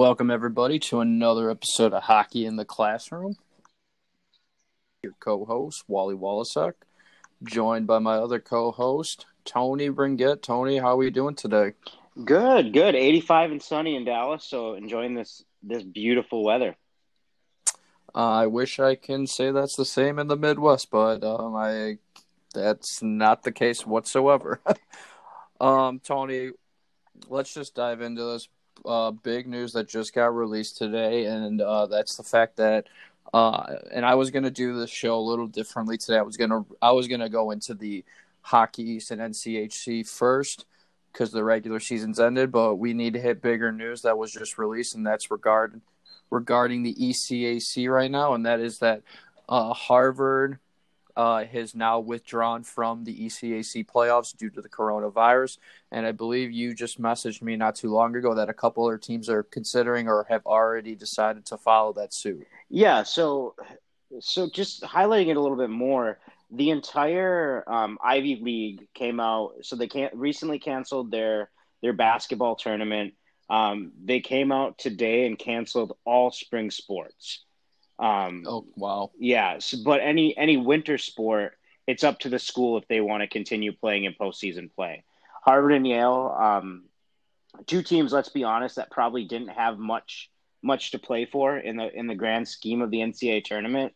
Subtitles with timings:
[0.00, 3.36] Welcome, everybody, to another episode of Hockey in the Classroom.
[5.02, 6.72] Your co host, Wally Wallasak,
[7.44, 10.40] joined by my other co host, Tony Bringett.
[10.40, 11.74] Tony, how are we doing today?
[12.24, 12.94] Good, good.
[12.94, 16.76] 85 and sunny in Dallas, so enjoying this this beautiful weather.
[18.14, 21.98] I wish I can say that's the same in the Midwest, but um, I
[22.54, 24.62] that's not the case whatsoever.
[25.60, 26.52] um, Tony,
[27.28, 28.48] let's just dive into this
[28.84, 32.86] uh, big news that just got released today, and uh, that's the fact that.
[33.32, 36.18] Uh, and I was gonna do this show a little differently today.
[36.18, 38.04] I was gonna I was gonna go into the
[38.42, 40.64] Hockey East and NCHC first
[41.12, 44.58] because the regular season's ended, but we need to hit bigger news that was just
[44.58, 45.80] released, and that's regard
[46.30, 49.02] regarding the ECAC right now, and that is that
[49.48, 50.58] uh, Harvard
[51.16, 55.58] uh, has now withdrawn from the ECAC playoffs due to the coronavirus.
[55.90, 58.98] And I believe you just messaged me not too long ago that a couple other
[58.98, 62.46] teams are considering or have already decided to follow that suit.
[62.68, 63.02] Yeah.
[63.02, 63.54] So,
[64.20, 66.18] so just highlighting it a little bit more,
[66.50, 69.54] the entire um, Ivy League came out.
[69.62, 71.50] So they can't recently canceled their
[71.82, 73.14] their basketball tournament.
[73.48, 77.44] Um, they came out today and canceled all spring sports.
[78.00, 79.10] Um, oh wow!
[79.18, 83.22] Yeah, so, but any any winter sport, it's up to the school if they want
[83.22, 85.04] to continue playing in postseason play.
[85.44, 86.84] Harvard and Yale, um,
[87.66, 88.12] two teams.
[88.12, 90.30] Let's be honest, that probably didn't have much
[90.62, 93.92] much to play for in the in the grand scheme of the NCAA tournament.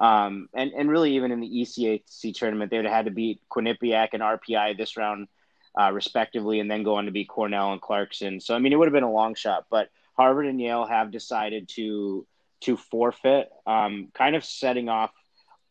[0.00, 3.40] Um, and and really even in the ECAC tournament, they would have had to beat
[3.48, 5.28] Quinnipiac and RPI this round,
[5.80, 8.40] uh, respectively, and then go on to beat Cornell and Clarkson.
[8.40, 11.12] So I mean, it would have been a long shot, but Harvard and Yale have
[11.12, 12.26] decided to
[12.64, 15.12] to forfeit, um, kind of setting off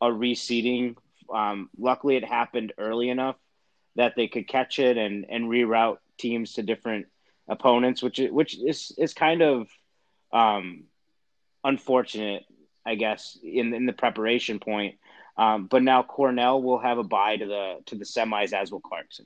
[0.02, 0.96] a reseeding.
[1.34, 3.36] Um, luckily, it happened early enough
[3.96, 7.08] that they could catch it and, and reroute teams to different
[7.48, 9.68] opponents, which which is is kind of
[10.32, 10.84] um,
[11.64, 12.46] unfortunate,
[12.86, 14.96] I guess, in in the preparation point.
[15.36, 18.82] Um, but now Cornell will have a bye to the to the semis, as will
[18.82, 19.26] Clarkson.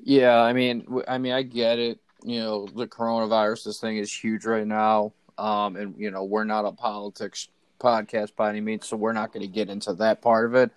[0.00, 1.98] Yeah, I mean, I mean, I get it.
[2.22, 5.12] You know, the coronavirus, this thing is huge right now.
[5.38, 7.48] Um, and you know, we're not a politics
[7.80, 10.70] podcast by any means, so we're not going to get into that part of it.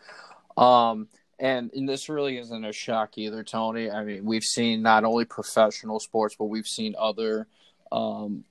[0.58, 1.08] Um,
[1.40, 3.92] and, and this really isn't a shock either, Tony.
[3.92, 7.48] I mean, we've seen not only professional sports, but we've seen other
[7.92, 8.44] um,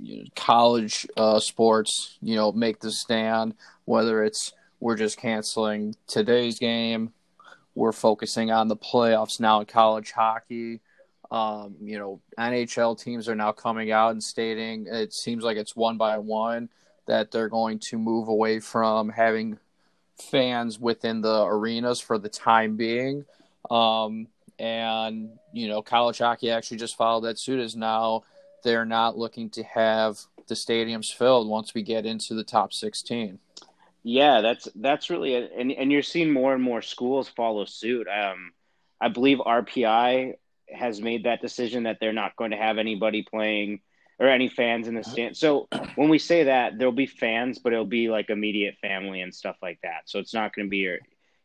[0.00, 3.54] you know, college uh, sports, you know, make the stand.
[3.84, 7.12] Whether it's we're just canceling today's game,
[7.74, 10.80] we're focusing on the playoffs now in college hockey.
[11.32, 15.74] Um, you know, NHL teams are now coming out and stating it seems like it's
[15.74, 16.68] one by one
[17.06, 19.58] that they're going to move away from having
[20.18, 23.24] fans within the arenas for the time being.
[23.70, 24.28] Um,
[24.58, 28.24] and, you know, college hockey actually just followed that suit as now
[28.62, 33.38] they're not looking to have the stadiums filled once we get into the top 16.
[34.04, 38.08] Yeah, that's that's really and and you're seeing more and more schools follow suit.
[38.08, 38.52] Um,
[39.00, 40.34] I believe RPI
[40.74, 43.80] has made that decision that they're not going to have anybody playing
[44.18, 45.36] or any fans in the stand.
[45.36, 49.34] So when we say that, there'll be fans, but it'll be like immediate family and
[49.34, 50.02] stuff like that.
[50.06, 50.98] So it's not going to be your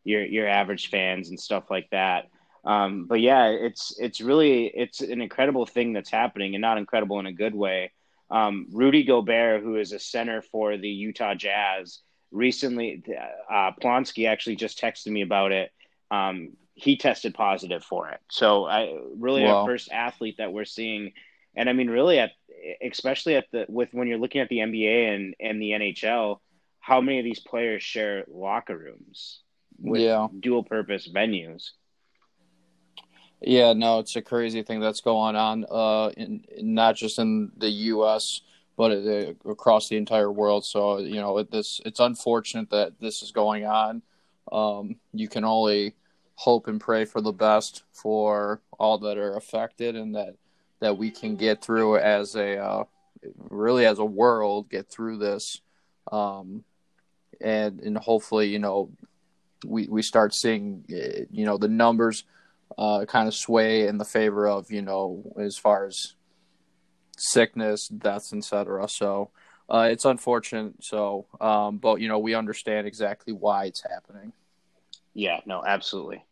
[0.04, 2.30] your your average fans and stuff like that.
[2.64, 7.20] Um, but yeah, it's it's really it's an incredible thing that's happening, and not incredible
[7.20, 7.92] in a good way.
[8.30, 12.00] Um, Rudy Gobert, who is a center for the Utah Jazz,
[12.32, 13.04] recently
[13.50, 15.72] uh, Plonsky actually just texted me about it.
[16.12, 18.20] Um, he tested positive for it.
[18.30, 19.58] So I really wow.
[19.58, 21.14] our first athlete that we're seeing,
[21.56, 22.32] and I mean really at
[22.82, 26.38] especially at the with when you're looking at the NBA and and the NHL,
[26.80, 29.42] how many of these players share locker rooms
[29.80, 30.28] with yeah.
[30.40, 31.72] dual purpose venues?
[33.42, 37.52] Yeah, no, it's a crazy thing that's going on, uh, in, in not just in
[37.58, 38.42] the U.S.
[38.76, 40.64] but uh, across the entire world.
[40.64, 44.04] So you know, it, this it's unfortunate that this is going on.
[44.52, 45.96] Um, you can only
[46.38, 50.36] hope and pray for the best for all that are affected and that
[50.80, 52.84] that we can get through as a uh,
[53.50, 55.62] really as a world get through this.
[56.12, 56.64] Um,
[57.42, 58.92] and and hopefully you know
[59.66, 62.24] we we start seeing you know the numbers
[62.78, 66.16] uh, kind of sway in the favor of you know as far as
[67.18, 69.32] sickness deaths etc so
[69.70, 70.74] uh, it's unfortunate.
[70.82, 74.34] So um, but you know we understand exactly why it's happening.
[75.14, 76.24] Yeah no absolutely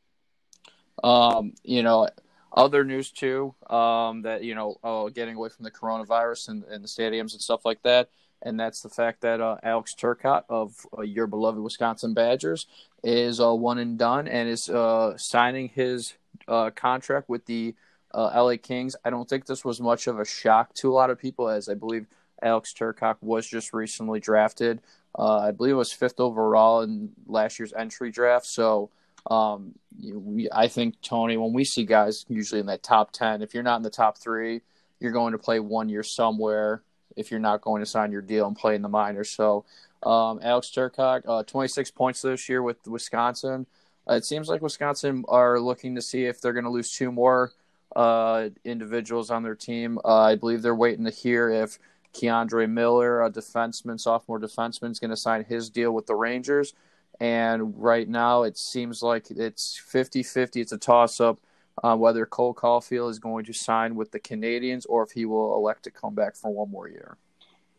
[1.04, 2.10] um, you know,
[2.52, 6.84] other news too, um, that you know, uh, getting away from the coronavirus and, and
[6.84, 8.10] the stadiums and stuff like that,
[8.42, 12.68] and that's the fact that uh, Alex Turcotte of uh, your beloved Wisconsin Badgers
[13.04, 16.14] is uh, one and done and is uh, signing his
[16.48, 17.76] uh, contract with the
[18.14, 18.96] LA Kings.
[19.04, 21.68] I don't think this was much of a shock to a lot of people, as
[21.68, 22.06] I believe
[22.42, 24.80] Alex Turcotte was just recently drafted.
[25.18, 28.46] I believe it was fifth overall in last year's entry draft.
[28.46, 28.90] So
[29.30, 33.54] um, we, I think Tony, when we see guys usually in that top ten, if
[33.54, 34.62] you're not in the top three,
[35.00, 36.84] you're going to play one year somewhere.
[37.16, 39.66] If you're not going to sign your deal and play in the minors, so
[40.04, 43.66] um, Alex Turcotte, uh, 26 points this year with Wisconsin.
[44.08, 47.12] Uh, it seems like Wisconsin are looking to see if they're going to lose two
[47.12, 47.54] more
[47.96, 49.98] uh, individuals on their team.
[50.04, 51.80] Uh, I believe they're waiting to hear if
[52.14, 56.74] K'Andre Miller, a defenseman, sophomore defenseman, is going to sign his deal with the Rangers.
[57.20, 60.62] And right now, it seems like it's 50 50.
[60.62, 61.40] It's a toss up
[61.84, 65.56] uh, whether Cole Caufield is going to sign with the Canadiens or if he will
[65.56, 67.18] elect to come back for one more year.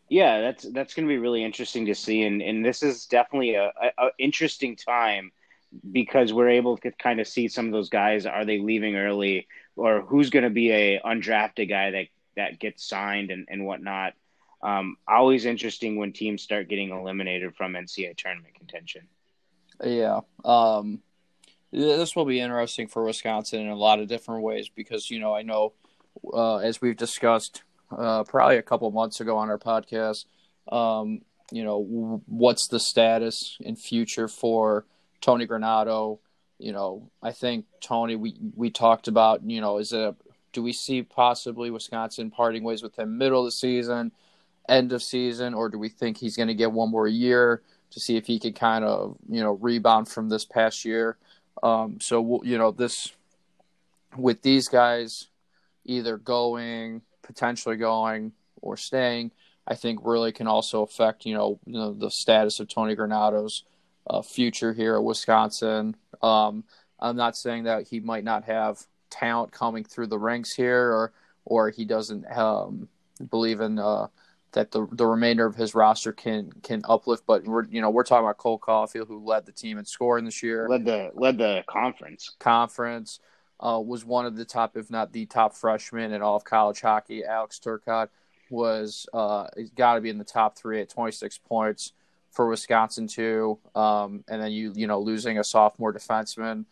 [0.08, 3.56] Yeah, that's that's going to be really interesting to see, and and this is definitely
[3.56, 5.32] a, a, a interesting time
[5.90, 8.24] because we're able to kind of see some of those guys.
[8.24, 12.06] Are they leaving early, or who's going to be a undrafted guy that
[12.36, 14.12] that gets signed and and whatnot?
[14.62, 19.08] Um, always interesting when teams start getting eliminated from NCAA tournament contention.
[19.84, 20.20] Yeah.
[20.44, 21.02] Um,
[21.72, 25.34] this will be interesting for Wisconsin in a lot of different ways because you know
[25.34, 25.72] I know
[26.32, 27.62] uh, as we've discussed
[27.96, 30.24] uh, probably a couple months ago on our podcast,
[30.70, 31.20] um,
[31.50, 34.86] you know w- what's the status in future for
[35.20, 36.18] Tony Granato?
[36.58, 40.14] You know, I think Tony we we talked about you know is it
[40.52, 44.12] do we see possibly Wisconsin parting ways with him middle of the season,
[44.68, 47.60] end of season, or do we think he's going to get one more year
[47.96, 51.16] to see if he could kind of you know rebound from this past year?
[51.62, 53.10] Um, so you know this
[54.18, 55.28] with these guys
[55.86, 59.30] either going, potentially going, or staying,
[59.66, 63.64] I think really can also affect you know, you know the status of Tony Granato's
[64.08, 65.96] uh, future here at Wisconsin.
[66.20, 66.64] Um,
[67.00, 71.12] I'm not saying that he might not have talent coming through the ranks here, or
[71.46, 72.88] or he doesn't um,
[73.30, 74.08] believe in uh,
[74.56, 77.24] that the the remainder of his roster can can uplift.
[77.26, 80.24] But we're you know we're talking about Cole Caufield, who led the team in scoring
[80.24, 82.34] this year, led the led the conference.
[82.38, 83.20] Conference
[83.60, 86.80] uh, was one of the top, if not the top freshman in all of college
[86.80, 87.22] hockey.
[87.22, 88.08] Alex Turcotte
[88.48, 91.92] was uh, got to be in the top three at 26 points
[92.30, 93.58] for Wisconsin too.
[93.74, 96.64] Um, and then you you know losing a sophomore defenseman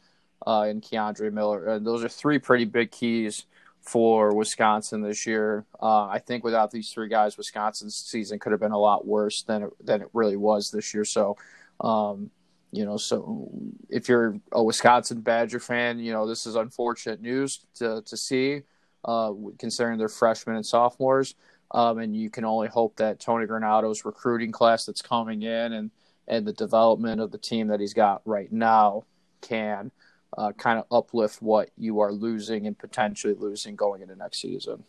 [0.47, 1.67] uh, in K'Andre Miller.
[1.67, 3.45] And those are three pretty big keys
[3.85, 5.67] for Wisconsin this year.
[5.81, 9.43] Uh, I think without these three guys, Wisconsin's season could have been a lot worse
[9.43, 11.05] than it, than it really was this year.
[11.05, 11.37] So,
[11.81, 12.31] um,
[12.73, 13.49] you know, so
[13.91, 18.63] if you're a Wisconsin Badger fan, you know this is unfortunate news to to see,
[19.05, 21.35] uh, considering they're freshmen and sophomores.
[21.71, 25.91] Um, and you can only hope that Tony Granato's recruiting class that's coming in and
[26.27, 29.05] and the development of the team that he's got right now
[29.43, 29.91] can
[30.37, 34.85] uh, kind of uplift what you are losing and potentially losing going into next season.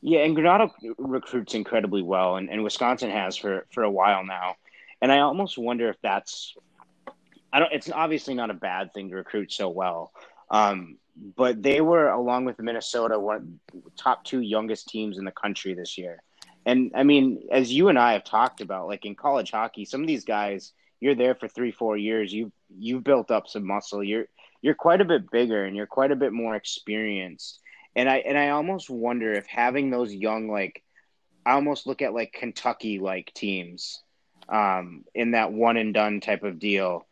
[0.00, 4.54] Yeah, and Granato recruits incredibly well, and, and Wisconsin has for, for a while now.
[5.02, 6.54] And I almost wonder if that's
[7.52, 7.72] I don't.
[7.72, 10.12] It's obviously not a bad thing to recruit so well,
[10.50, 10.98] um,
[11.36, 13.58] but they were along with Minnesota one
[13.96, 16.22] top two youngest teams in the country this year.
[16.66, 20.02] And I mean, as you and I have talked about, like in college hockey, some
[20.02, 22.32] of these guys, you're there for three, four years.
[22.32, 24.04] You you've built up some muscle.
[24.04, 24.26] You're
[24.62, 27.60] you're quite a bit bigger and you're quite a bit more experienced.
[27.96, 30.82] And I and I almost wonder if having those young like
[31.44, 34.02] I almost look at like Kentucky like teams
[34.48, 37.06] um, in that one and done type of deal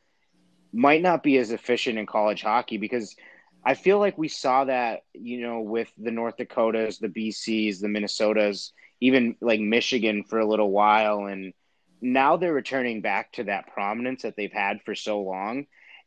[0.72, 3.16] might not be as efficient in college hockey because
[3.64, 7.88] I feel like we saw that, you know, with the North Dakotas, the BCs, the
[7.88, 11.26] Minnesotas, even like Michigan for a little while.
[11.26, 11.52] And
[12.00, 15.66] now they're returning back to that prominence that they've had for so long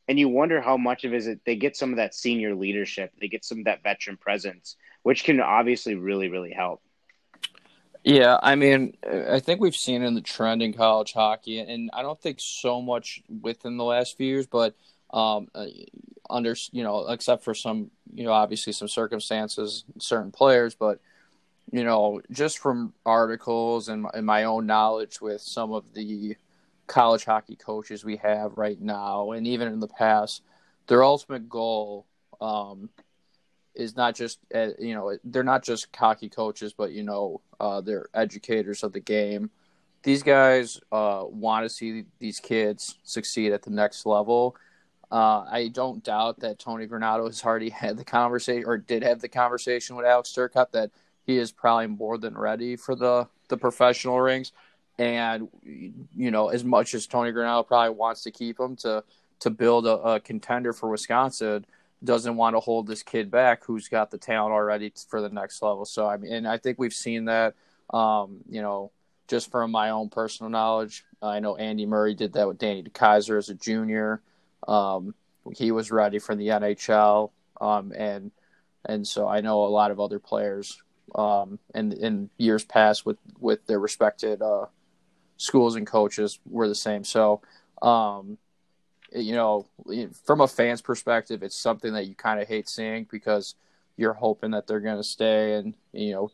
[0.10, 2.56] and you wonder how much of it is it they get some of that senior
[2.56, 6.82] leadership, they get some of that veteran presence, which can obviously really, really help.
[8.04, 12.02] Yeah, I mean, I think we've seen in the trend in college hockey, and I
[12.02, 14.74] don't think so much within the last few years, but
[15.12, 15.66] um, uh,
[16.28, 21.00] under you know, except for some you know, obviously some circumstances, certain players, but
[21.72, 26.36] you know, just from articles and, and my own knowledge with some of the
[26.90, 30.42] college hockey coaches we have right now, and even in the past,
[30.88, 32.06] their ultimate goal
[32.42, 32.90] um,
[33.76, 37.80] is not just uh, you know they're not just hockey coaches, but you know uh,
[37.80, 39.50] they're educators of the game.
[40.04, 44.56] These guys uh, want to see these kids succeed at the next level.
[45.12, 49.22] Uh, I don't doubt that Tony Granato has already had the conversation or did have
[49.22, 50.92] the conversation with Alex Turcotte that
[51.24, 54.52] he is probably more than ready for the the professional rings.
[55.00, 55.48] And
[56.14, 59.04] you know, as much as Tony Granato probably wants to keep him to
[59.40, 61.66] to build a, a contender for Wisconsin,
[62.04, 65.62] doesn't want to hold this kid back who's got the talent already for the next
[65.62, 65.86] level.
[65.86, 67.56] So I mean, and I think we've seen that.
[67.92, 68.92] Um, you know,
[69.30, 73.38] just from my own personal knowledge, I know Andy Murray did that with Danny DeKeyser
[73.38, 74.22] as a junior.
[74.68, 75.16] Um,
[75.56, 78.32] he was ready for the NHL, um, and
[78.86, 80.82] and so I know a lot of other players
[81.16, 84.66] um, in in years past with with their respected uh,
[85.40, 87.04] schools and coaches were the same.
[87.04, 87.42] So
[87.82, 88.38] um,
[89.12, 89.66] you know,
[90.26, 93.56] from a fan's perspective, it's something that you kind of hate seeing because
[93.98, 96.32] you're hoping that they're going to stay, and you know,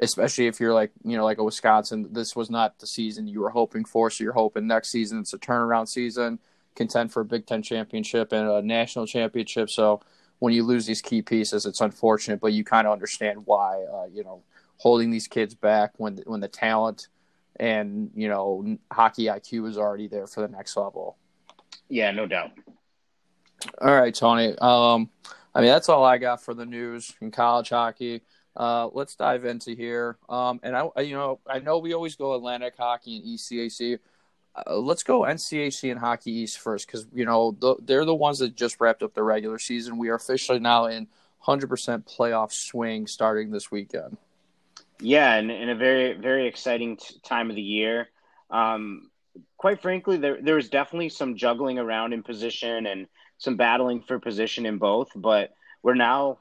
[0.00, 3.40] especially if you're like you know like a Wisconsin, this was not the season you
[3.40, 6.38] were hoping for, so you're hoping next season it's a turnaround season,
[6.74, 9.70] contend for a Big Ten championship and a national championship.
[9.70, 10.00] So
[10.40, 13.84] when you lose these key pieces, it's unfortunate, but you kind of understand why.
[13.84, 14.42] Uh, you know,
[14.78, 17.08] holding these kids back when when the talent
[17.58, 21.16] and you know hockey IQ is already there for the next level.
[21.88, 22.52] Yeah, no doubt.
[23.80, 24.56] All right, Tony.
[24.58, 25.10] Um,
[25.54, 28.22] I mean, that's all I got for the news in college hockey.
[28.56, 30.18] Uh, let's dive into here.
[30.28, 33.98] Um, and I, you know, I know we always go Atlantic hockey and ECAC.
[34.54, 38.40] Uh, let's go NCHC and Hockey East first because you know the, they're the ones
[38.40, 39.98] that just wrapped up the regular season.
[39.98, 41.06] We are officially now in
[41.46, 41.68] 100%
[42.04, 44.16] playoff swing starting this weekend.
[45.00, 48.08] Yeah, and in a very very exciting t- time of the year.
[48.50, 49.10] Um,
[49.56, 53.06] quite frankly, there there was definitely some juggling around in position and
[53.38, 55.50] some battling for position in both, but
[55.82, 56.38] we're now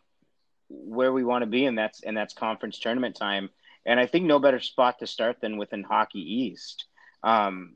[0.69, 3.49] where we want to be, and that's and that's conference tournament time.
[3.85, 6.85] And I think no better spot to start than within Hockey East.
[7.23, 7.75] Um,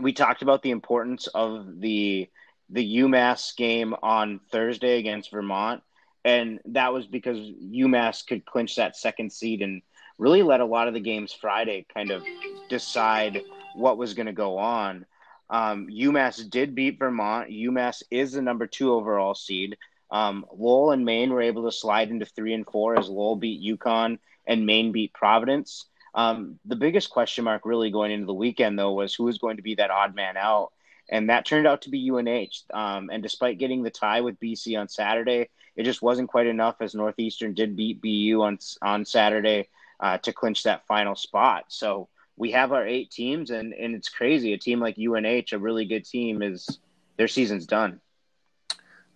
[0.00, 2.28] we talked about the importance of the
[2.70, 5.82] the UMass game on Thursday against Vermont,
[6.24, 9.82] and that was because UMass could clinch that second seed and
[10.18, 12.22] really let a lot of the games Friday kind of
[12.68, 13.42] decide
[13.74, 15.06] what was going to go on.
[15.48, 17.50] Um, UMass did beat Vermont.
[17.50, 19.76] UMass is the number two overall seed.
[20.10, 23.62] Um, Lowell and Maine were able to slide into three and four as Lowell beat
[23.62, 25.86] UConn and Maine beat Providence.
[26.14, 29.56] Um, the biggest question mark really going into the weekend, though, was who was going
[29.56, 30.72] to be that odd man out.
[31.08, 32.64] And that turned out to be UNH.
[32.72, 36.76] Um, and despite getting the tie with BC on Saturday, it just wasn't quite enough
[36.80, 39.68] as Northeastern did beat BU on, on Saturday
[40.00, 41.64] uh, to clinch that final spot.
[41.68, 44.52] So we have our eight teams, and and it's crazy.
[44.52, 46.78] A team like UNH, a really good team, is
[47.16, 48.00] their season's done.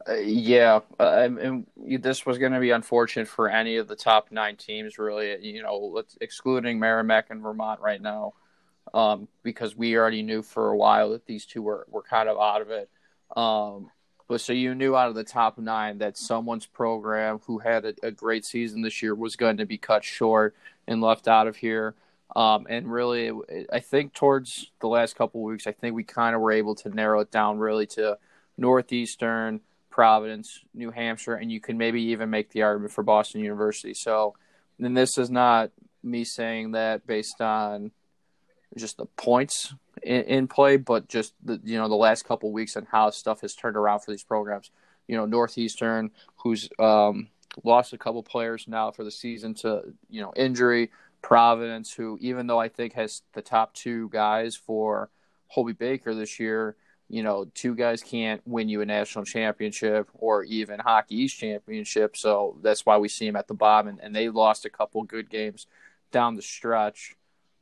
[0.09, 4.29] Uh, yeah, uh, and this was going to be unfortunate for any of the top
[4.31, 5.45] nine teams, really.
[5.47, 8.33] You know, excluding Merrimack and Vermont right now,
[8.95, 12.39] um, because we already knew for a while that these two were were kind of
[12.39, 12.89] out of it.
[13.37, 13.91] Um,
[14.31, 17.95] but so you knew out of the top nine that someone's program who had a,
[18.05, 20.55] a great season this year was going to be cut short
[20.87, 21.97] and left out of here.
[22.37, 23.33] Um, and really,
[23.73, 26.91] I think towards the last couple weeks, I think we kind of were able to
[26.91, 28.19] narrow it down really to
[28.57, 33.95] Northeastern, Providence, New Hampshire, and you can maybe even make the argument for Boston University.
[33.95, 34.37] So,
[34.79, 35.73] and this is not
[36.05, 37.91] me saying that based on
[38.77, 42.77] just the points in, in play, but just the you know the last couple weeks
[42.77, 44.71] and how stuff has turned around for these programs.
[45.07, 47.29] You know, Northeastern, who's um,
[47.65, 50.91] lost a couple players now for the season to you know injury.
[51.23, 55.11] Providence, who even though I think has the top two guys for
[55.49, 56.77] Hobey Baker this year,
[57.11, 62.17] you know, two guys can't win you a national championship or even Hockey East championship.
[62.17, 63.89] So that's why we see them at the bottom.
[63.89, 65.67] And, and they lost a couple good games
[66.13, 67.17] down the stretch.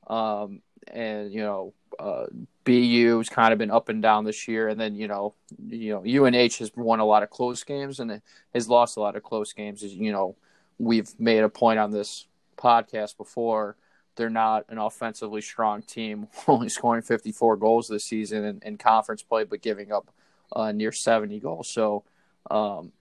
[0.06, 2.26] Um, and, you know, uh,
[2.64, 4.68] BU has kind of been up and down this year.
[4.68, 5.34] And then, you know,
[5.66, 8.20] you know, UNH has won a lot of close games and
[8.54, 9.82] has lost a lot of close games.
[9.82, 10.36] As you know,
[10.78, 13.76] we've made a point on this podcast before,
[14.16, 19.22] they're not an offensively strong team, only scoring 54 goals this season in, in conference
[19.22, 20.12] play, but giving up
[20.54, 21.68] uh, near 70 goals.
[21.68, 22.04] So,
[22.50, 22.92] um,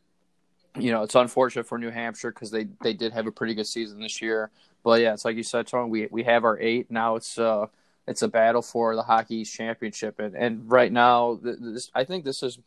[0.77, 3.67] you know, it's unfortunate for New Hampshire because they, they did have a pretty good
[3.67, 4.51] season this year.
[4.87, 5.89] But yeah, it's like you said, Tony.
[5.89, 7.17] We we have our eight now.
[7.17, 7.65] It's uh
[8.07, 12.41] it's a battle for the Hockey Championship, and and right now, this I think this
[12.41, 12.57] is.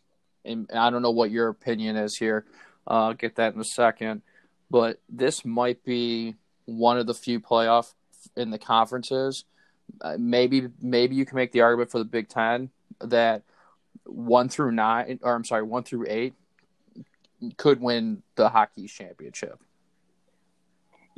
[0.44, 2.44] I don't know what your opinion is here.
[2.86, 4.20] Uh, get that in a second,
[4.70, 6.34] but this might be
[6.66, 7.94] one of the few playoff
[8.36, 9.46] in the conferences.
[10.02, 12.68] Uh, maybe maybe you can make the argument for the Big Ten
[13.00, 13.44] that
[14.04, 16.34] one through nine, or I'm sorry, one through eight
[17.56, 19.58] could win the hockey championship.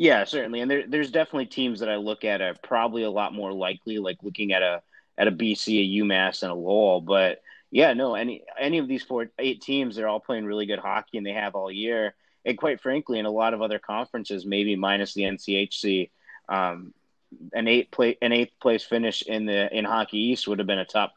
[0.02, 3.35] Yeah, certainly, and there, there's definitely teams that I look at are probably a lot
[3.35, 4.82] more likely, like looking at a
[5.16, 7.00] at a BC, a UMass, and a Lowell.
[7.00, 7.40] But
[7.71, 11.18] yeah, no, any any of these four eight teams, they're all playing really good hockey,
[11.18, 14.76] and they have all year and quite frankly, in a lot of other conferences, maybe
[14.76, 16.11] minus the NCHC,
[16.49, 16.92] um,
[17.52, 20.78] an eight play an eighth place finish in the in Hockey East would have been
[20.78, 21.12] a top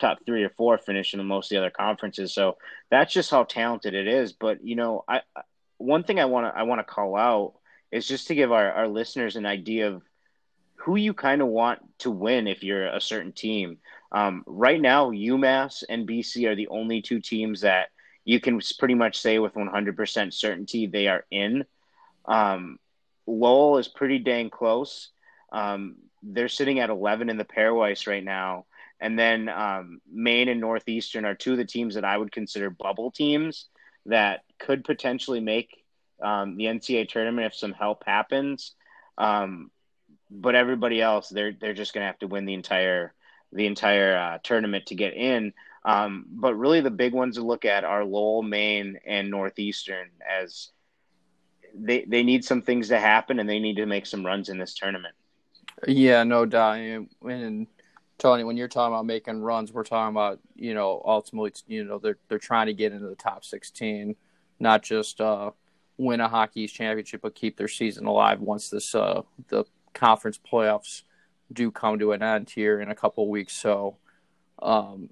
[0.00, 2.32] top three or four finish in most of the other conferences.
[2.32, 2.56] So
[2.90, 4.32] that's just how talented it is.
[4.32, 5.20] But you know, I
[5.76, 7.54] one thing I want to I want to call out
[7.92, 10.02] is just to give our, our listeners an idea of
[10.76, 13.78] who you kind of want to win if you're a certain team.
[14.10, 17.90] Um, right now, UMass and BC are the only two teams that
[18.24, 21.64] you can pretty much say with 100% certainty they are in.
[22.24, 22.78] Um,
[23.26, 25.10] Lowell is pretty dang close.
[25.52, 28.66] Um, they're sitting at 11 in the pairwise right now.
[29.00, 32.70] And then um, Maine and Northeastern are two of the teams that I would consider
[32.70, 33.66] bubble teams
[34.06, 35.81] that could potentially make
[36.22, 38.74] um, the NCAA tournament if some help happens.
[39.18, 39.70] Um,
[40.30, 43.12] but everybody else, they're they're just going to have to win the entire
[43.52, 45.52] the entire uh, tournament to get in.
[45.84, 50.70] Um, but really, the big ones to look at are Lowell, Maine, and Northeastern as
[51.74, 54.58] they they need some things to happen and they need to make some runs in
[54.58, 55.14] this tournament.
[55.86, 56.76] Yeah, no doubt.
[56.76, 57.66] And
[58.18, 61.98] Tony, when you're talking about making runs, we're talking about you know ultimately you know
[61.98, 64.14] they're they're trying to get into the top 16,
[64.60, 65.50] not just uh,
[65.98, 71.02] win a hockey championship, but keep their season alive once this uh, the conference playoffs
[71.52, 73.52] do come to an end here in a couple weeks.
[73.52, 73.96] So,
[74.60, 75.10] um,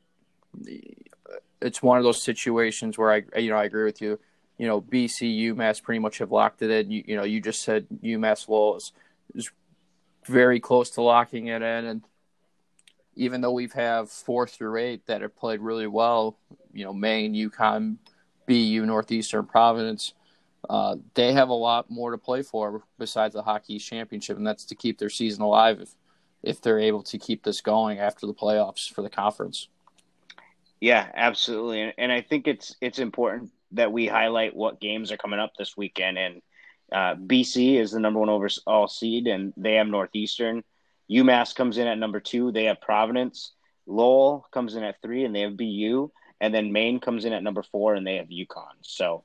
[1.61, 4.19] it's one of those situations where I you know I agree with you
[4.61, 6.91] you know, BC, UMass pretty much have locked it in.
[6.91, 8.93] You, you know, you just said UMass Lowell is,
[9.35, 9.51] is
[10.27, 11.87] very close to locking it in.
[11.87, 12.05] And
[13.17, 16.37] even though we've have four through eight that have played really well,
[16.75, 17.97] you know, Maine, UConn,
[18.47, 20.13] BU, Northeastern, Providence,
[20.69, 24.65] uh, they have a lot more to play for besides the Hockey Championship, and that's
[24.67, 25.95] to keep their season alive if,
[26.43, 29.69] if they're able to keep this going after the playoffs for the conference.
[30.81, 35.39] Yeah, absolutely, and I think it's it's important that we highlight what games are coming
[35.39, 36.19] up this weekend.
[36.19, 36.43] And
[36.93, 40.65] uh, BC is the number one overall seed, and they have Northeastern.
[41.11, 42.53] UMass comes in at number two.
[42.53, 43.53] They have Providence.
[43.87, 46.11] Lowell comes in at three, and they have BU.
[46.41, 48.77] And then Maine comes in at number four, and they have UConn.
[48.83, 49.25] So,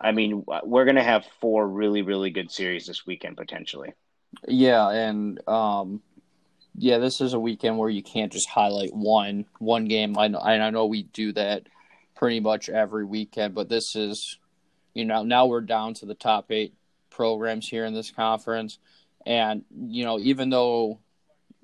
[0.00, 3.92] I mean, we're going to have four really, really good series this weekend potentially.
[4.46, 6.02] Yeah, and um,
[6.76, 10.18] yeah, this is a weekend where you can't just highlight one one game.
[10.18, 11.62] I know, I know we do that
[12.14, 13.54] pretty much every weekend.
[13.54, 14.38] But this is,
[14.94, 16.74] you know, now we're down to the top eight
[17.10, 18.78] programs here in this conference.
[19.24, 21.00] And, you know, even though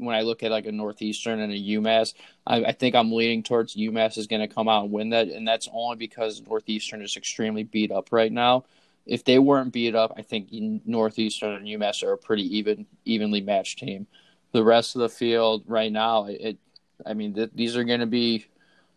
[0.05, 2.15] when I look at like a Northeastern and a UMass,
[2.47, 5.29] I, I think I'm leaning towards UMass is going to come out and win that.
[5.29, 8.65] And that's only because Northeastern is extremely beat up right now.
[9.07, 13.41] If they weren't beat up, I think Northeastern and UMass are a pretty even, evenly
[13.41, 14.07] matched team.
[14.53, 16.59] The rest of the field right now, it,
[17.05, 18.47] I mean, th- these are going to be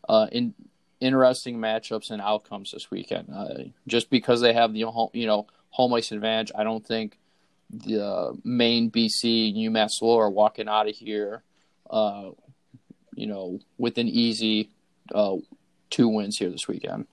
[0.07, 0.53] uh, in
[0.99, 3.29] interesting matchups and outcomes this weekend.
[3.33, 7.17] Uh, just because they have the home, you know home ice advantage, I don't think
[7.79, 11.43] the Maine BC UMass Lowell are walking out of here,
[11.89, 12.29] uh,
[13.13, 14.69] you know, with an easy
[15.13, 15.35] uh,
[15.89, 17.07] two wins here this weekend.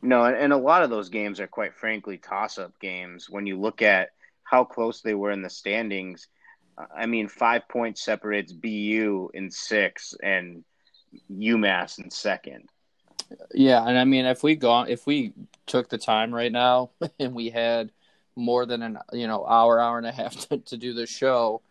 [0.00, 3.30] No, and a lot of those games are quite frankly toss-up games.
[3.30, 4.10] When you look at
[4.42, 6.26] how close they were in the standings,
[6.94, 10.64] I mean, five points separates BU in six and
[11.30, 12.68] UMass in second.
[13.54, 15.32] Yeah, and I mean, if we gone, if we
[15.66, 16.90] took the time right now
[17.20, 17.92] and we had
[18.36, 21.62] more than an you know hour, hour and a half to, to do the show,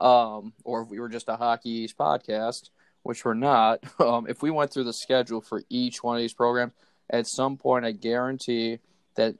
[0.00, 2.70] um, or if we were just a Hockey East podcast,
[3.02, 6.34] which we're not, um, if we went through the schedule for each one of these
[6.34, 6.72] programs,
[7.08, 8.78] at some point, I guarantee
[9.16, 9.36] that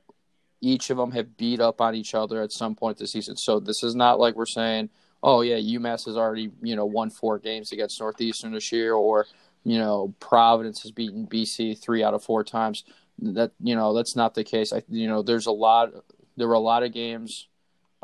[0.60, 3.36] each of them have beat up on each other at some point this season.
[3.36, 4.90] So this is not like we're saying,
[5.22, 9.26] oh yeah, UMass has already you know won four games against Northeastern this year, or
[9.64, 12.84] you know, Providence has beaten BC three out of four times.
[13.18, 14.72] That you know, that's not the case.
[14.72, 15.92] I you know, there's a lot.
[16.40, 17.46] There were a lot of games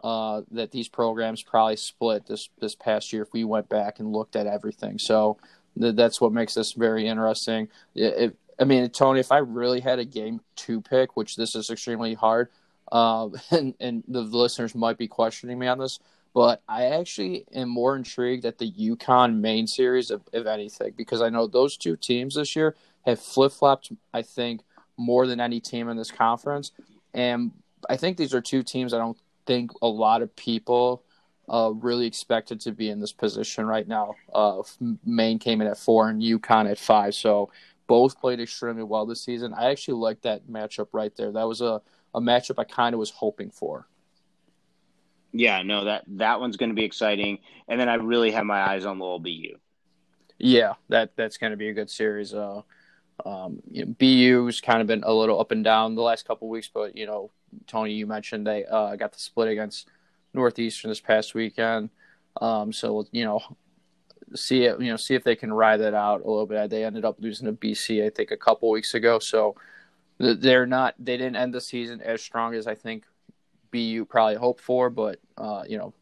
[0.05, 4.13] uh, that these programs probably split this this past year if we went back and
[4.13, 4.99] looked at everything.
[4.99, 5.39] So
[5.81, 7.69] th- that's what makes this very interesting.
[7.99, 12.15] I mean, Tony, if I really had a game to pick, which this is extremely
[12.15, 12.49] hard,
[12.93, 15.99] uh, and and the listeners might be questioning me on this,
[16.35, 21.23] but I actually am more intrigued at the UConn Maine series, of, if anything, because
[21.23, 24.61] I know those two teams this year have flip flopped, I think,
[24.99, 26.73] more than any team in this conference.
[27.15, 27.53] And
[27.89, 31.05] I think these are two teams I don't think a lot of people
[31.49, 34.15] uh, really expected to be in this position right now.
[34.33, 34.63] Uh,
[35.05, 37.15] Maine came in at four and UConn at five.
[37.15, 37.51] So
[37.87, 39.55] both played extremely well this season.
[39.55, 41.33] I actually like that matchup right there.
[41.33, 41.81] That was a,
[42.15, 43.87] a matchup I kind of was hoping for.
[45.33, 48.71] Yeah, no that that one's going to be exciting, and then I really have my
[48.71, 49.59] eyes on Lowell BU.
[50.39, 52.33] Yeah, that that's going to be a good series.
[52.33, 52.63] Uh,
[53.25, 56.49] um, you know, BU's kind of been a little up and down the last couple
[56.49, 57.31] weeks, but you know,
[57.67, 59.89] Tony, you mentioned they uh, got the split against
[60.35, 61.91] Northeastern this past weekend.
[62.41, 63.41] Um, so you know,
[64.35, 66.69] see it, you know, see if they can ride that out a little bit.
[66.71, 69.57] They ended up losing to BC, I think, a couple weeks ago, so
[70.19, 70.95] they're not.
[70.99, 73.05] They didn't end the season as strong as I think
[73.71, 75.95] BU probably hoped for, but uh, you know,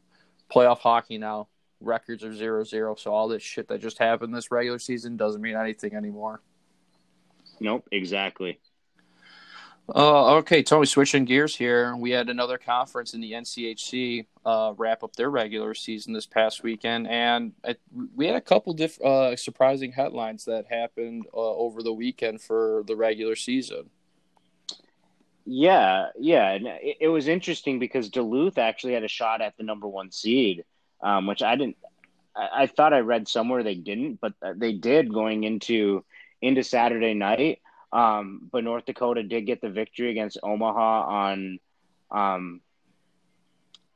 [0.53, 1.49] playoff hockey now
[1.81, 2.95] records are zero zero.
[2.97, 6.41] So all this shit that just happened this regular season doesn't mean anything anymore.
[7.61, 8.59] Nope, exactly.
[9.87, 11.95] Uh, okay, Tony, switching gears here.
[11.95, 16.63] We had another conference in the NCHC uh, wrap up their regular season this past
[16.63, 17.81] weekend, and it,
[18.15, 22.83] we had a couple diff, uh, surprising headlines that happened uh, over the weekend for
[22.87, 23.91] the regular season.
[25.45, 29.65] Yeah, yeah, and it, it, was interesting because Duluth actually had a shot at the
[29.65, 30.65] number one seed,
[31.03, 31.77] um, which I didn't.
[32.35, 36.07] I, I thought I read somewhere they didn't, but they did going into
[36.45, 37.61] into Saturday night.
[37.93, 41.59] Um, but North Dakota did get the victory against Omaha on
[42.11, 42.61] um,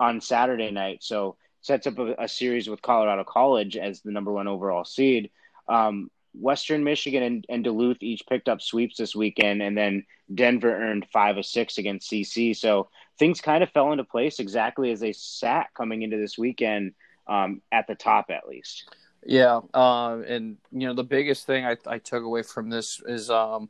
[0.01, 4.33] on Saturday night, so sets up a, a, series with Colorado College as the number
[4.33, 5.31] one overall seed.
[5.69, 10.73] Um, Western Michigan and, and, Duluth each picked up sweeps this weekend, and then Denver
[10.73, 12.57] earned five of six against CC.
[12.57, 16.95] So things kind of fell into place exactly as they sat coming into this weekend
[17.27, 18.89] um, at the top, at least.
[19.25, 23.31] Yeah, uh, and you know the biggest thing I, I took away from this is
[23.31, 23.69] um,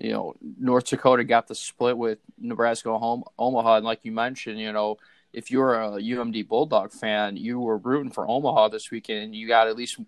[0.00, 4.58] you know, North Dakota got the split with Nebraska home Omaha, and like you mentioned,
[4.58, 4.96] you know,
[5.32, 9.34] if you're a UMD Bulldog fan, you were rooting for Omaha this weekend.
[9.34, 9.98] You got at least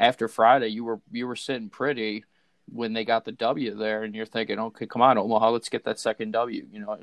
[0.00, 2.24] after Friday, you were you were sitting pretty
[2.72, 5.84] when they got the W there, and you're thinking, okay, come on, Omaha, let's get
[5.84, 6.98] that second W, you know.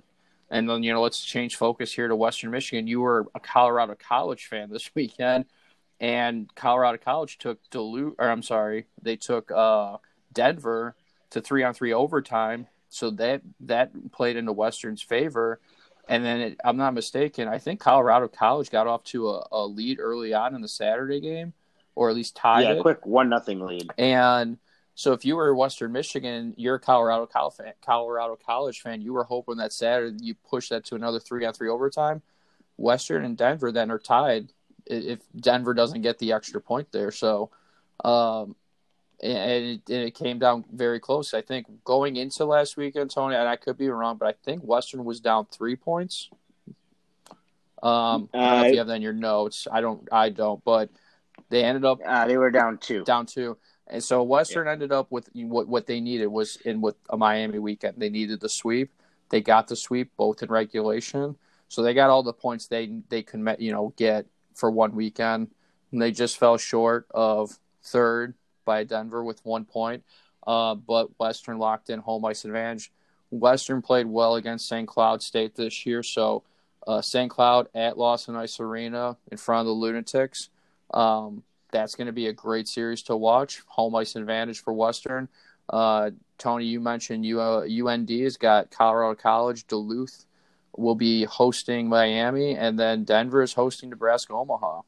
[0.49, 2.87] And then you know, let's change focus here to Western Michigan.
[2.87, 5.45] You were a Colorado College fan this weekend,
[6.01, 9.97] and Colorado College took Duluth, or I'm sorry, they took uh,
[10.33, 10.95] Denver
[11.29, 12.67] to three on three overtime.
[12.89, 15.61] So that that played into Western's favor.
[16.09, 17.47] And then it, I'm not mistaken.
[17.47, 21.21] I think Colorado College got off to a, a, lead early on in the Saturday
[21.21, 21.53] game,
[21.93, 22.63] or at least tied.
[22.63, 22.81] Yeah, it.
[22.81, 23.91] quick one nothing lead.
[23.99, 24.57] And
[24.95, 27.29] so if you were Western Michigan, you're a Colorado
[27.85, 29.01] Colorado College fan.
[29.01, 32.23] You were hoping that Saturday you push that to another three on three overtime.
[32.77, 34.51] Western and Denver then are tied
[34.91, 37.11] if Denver doesn't get the extra point there.
[37.11, 37.49] So
[38.03, 38.55] um,
[39.21, 41.33] and it, and it, came down very close.
[41.33, 44.63] I think going into last weekend, Tony, and I could be wrong, but I think
[44.63, 46.29] Western was down three points.
[47.83, 49.67] Um, I don't know if you have that in your notes.
[49.71, 50.07] I don't.
[50.11, 50.63] I don't.
[50.63, 50.89] But
[51.49, 51.99] they ended up.
[52.05, 53.03] Uh, they were down two.
[53.03, 54.73] Down two, and so Western yeah.
[54.73, 57.95] ended up with what what they needed was in with a Miami weekend.
[57.97, 58.91] They needed the sweep.
[59.29, 61.35] They got the sweep both in regulation,
[61.69, 65.49] so they got all the points they they could you know get for one weekend.
[65.91, 68.35] And they just fell short of third
[68.65, 70.03] by Denver with one point,
[70.47, 72.91] uh, but Western locked in home ice advantage.
[73.31, 74.87] Western played well against St.
[74.87, 76.43] Cloud State this year, so
[76.87, 77.29] uh, St.
[77.29, 80.49] Cloud at Lawson Ice Arena in front of the Lunatics.
[80.93, 83.61] Um, that's going to be a great series to watch.
[83.67, 85.29] Home ice advantage for Western.
[85.69, 90.25] Uh, Tony, you mentioned UND has got Colorado College, Duluth
[90.77, 94.81] will be hosting Miami, and then Denver is hosting Nebraska Omaha.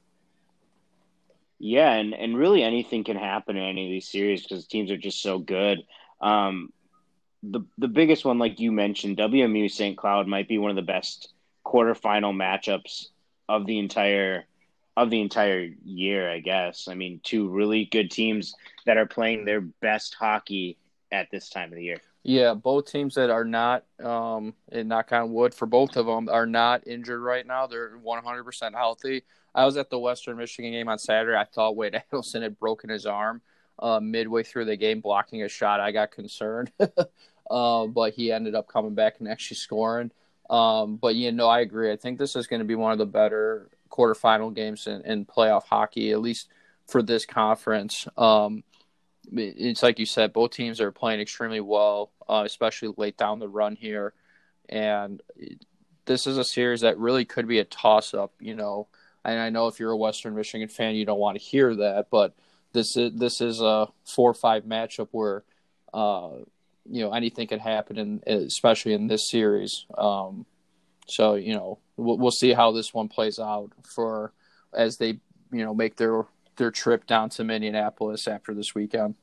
[1.60, 4.98] Yeah, and, and really anything can happen in any of these series because teams are
[4.98, 5.84] just so good.
[6.20, 6.74] Um,
[7.42, 9.98] the the biggest one, like you mentioned, WMU St.
[9.98, 11.34] Cloud might be one of the best
[11.66, 13.08] quarterfinal matchups
[13.50, 14.46] of the entire
[14.96, 16.88] of the entire year, I guess.
[16.88, 20.78] I mean, two really good teams that are playing their best hockey
[21.12, 22.02] at this time of the year.
[22.24, 26.30] Yeah, both teams that are not, um, and knock on wood for both of them,
[26.30, 27.68] are not injured right now.
[27.68, 29.24] They're 100% healthy.
[29.54, 31.38] I was at the Western Michigan game on Saturday.
[31.38, 33.42] I thought Wade Allison had broken his arm
[33.80, 35.82] uh, midway through the game, blocking a shot.
[35.82, 36.72] I got concerned,
[37.52, 40.12] uh, but he ended up coming back and actually scoring.
[40.50, 41.92] Um, but you know, I agree.
[41.92, 45.26] I think this is going to be one of the better quarterfinal games in, in
[45.26, 46.48] playoff hockey, at least
[46.88, 48.08] for this conference.
[48.18, 48.64] Um,
[49.32, 53.48] it's like you said, both teams are playing extremely well, uh, especially late down the
[53.48, 54.14] run here,
[54.70, 55.22] and
[56.06, 58.34] this is a series that really could be a toss-up.
[58.40, 58.88] You know,
[59.24, 62.08] and I know if you're a Western Michigan fan, you don't want to hear that,
[62.12, 62.34] but
[62.74, 65.44] this is this is a four or five matchup where
[65.94, 66.32] uh,
[66.90, 69.86] you know anything can happen, in, especially in this series.
[69.98, 70.46] Um,
[71.08, 74.34] so you know we'll, we'll see how this one plays out for
[74.74, 75.20] as they
[75.52, 76.26] you know make their
[76.58, 79.16] their trip down to Minneapolis after this weekend.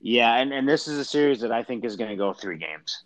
[0.00, 2.58] Yeah, and, and this is a series that I think is going to go three
[2.58, 3.04] games.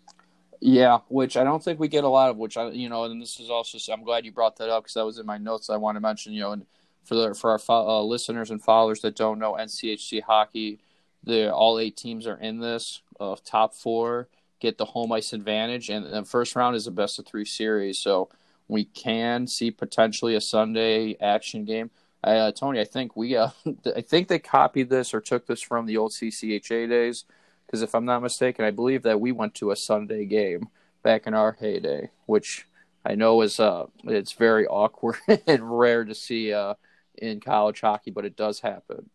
[0.59, 2.37] Yeah, which I don't think we get a lot of.
[2.37, 3.79] Which I, you know, and this is also.
[3.91, 5.71] I'm glad you brought that up because that was in my notes.
[5.71, 6.65] I want to mention, you know, and
[7.03, 10.79] for the for our uh, listeners and followers that don't know NCHC hockey,
[11.23, 13.01] the all eight teams are in this.
[13.19, 14.27] Uh, top four
[14.61, 17.97] get the home ice advantage, and the first round is a best of three series.
[17.97, 18.29] So
[18.71, 21.91] we can see potentially a Sunday action game.
[22.23, 23.49] uh, Tony, I think we, uh,
[23.95, 27.25] I think they copied this or took this from the old CCHA days,
[27.65, 30.69] because if I'm not mistaken, I believe that we went to a Sunday game
[31.03, 32.65] back in our heyday, which
[33.03, 36.75] I know is uh, it's very awkward and rare to see uh,
[37.17, 39.09] in college hockey, but it does happen.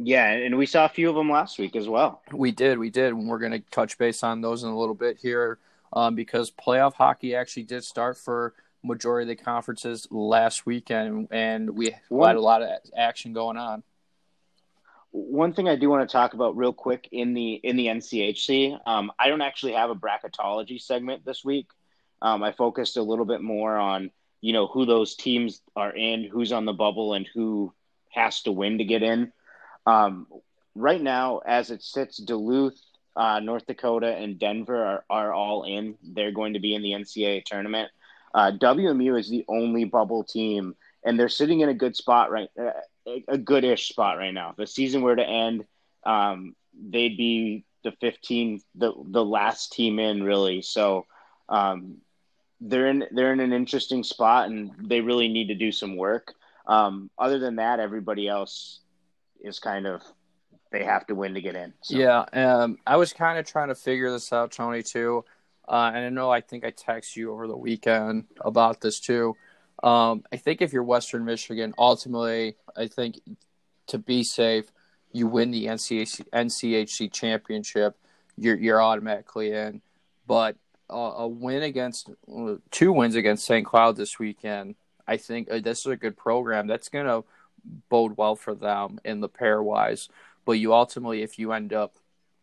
[0.00, 2.22] Yeah, and we saw a few of them last week as well.
[2.32, 3.12] We did, we did.
[3.12, 5.58] And we're going to touch base on those in a little bit here
[5.92, 11.70] um, because playoff hockey actually did start for majority of the conferences last weekend, and
[11.70, 13.82] we had a lot of action going on.
[15.10, 18.78] One thing I do want to talk about real quick in the in the NCHC,
[18.86, 21.68] um, I don't actually have a bracketology segment this week.
[22.20, 26.24] Um, I focused a little bit more on you know who those teams are in,
[26.24, 27.72] who's on the bubble, and who
[28.10, 29.32] has to win to get in.
[29.86, 30.26] Um,
[30.74, 32.78] right now, as it sits, Duluth,
[33.18, 35.96] uh, North Dakota, and Denver are, are all in.
[36.02, 37.90] They're going to be in the NCAA tournament.
[38.32, 42.48] Uh, WMU is the only bubble team, and they're sitting in a good spot right,
[42.58, 42.70] uh,
[43.26, 44.50] a good-ish spot right now.
[44.50, 45.64] If the season were to end,
[46.04, 50.62] um, they'd be the 15, the the last team in, really.
[50.62, 51.06] So
[51.48, 51.96] um,
[52.60, 56.34] they're in they're in an interesting spot, and they really need to do some work.
[56.68, 58.78] Um, other than that, everybody else
[59.40, 60.02] is kind of
[60.70, 61.72] they have to win to get in.
[61.82, 61.96] So.
[61.96, 65.24] Yeah, um, I was kind of trying to figure this out, Tony, too.
[65.68, 69.36] Uh, and I know I think I texted you over the weekend about this too.
[69.82, 73.20] Um, I think if you're Western Michigan, ultimately, I think
[73.88, 74.72] to be safe,
[75.12, 77.96] you win the NCHC, NCHC championship,
[78.36, 79.82] you're you're automatically in.
[80.26, 80.56] But
[80.90, 82.10] uh, a win against
[82.70, 83.66] two wins against St.
[83.66, 84.74] Cloud this weekend,
[85.06, 86.66] I think uh, this is a good program.
[86.66, 87.22] That's gonna
[87.90, 90.08] bode well for them in the pairwise.
[90.48, 91.96] But you ultimately, if you end up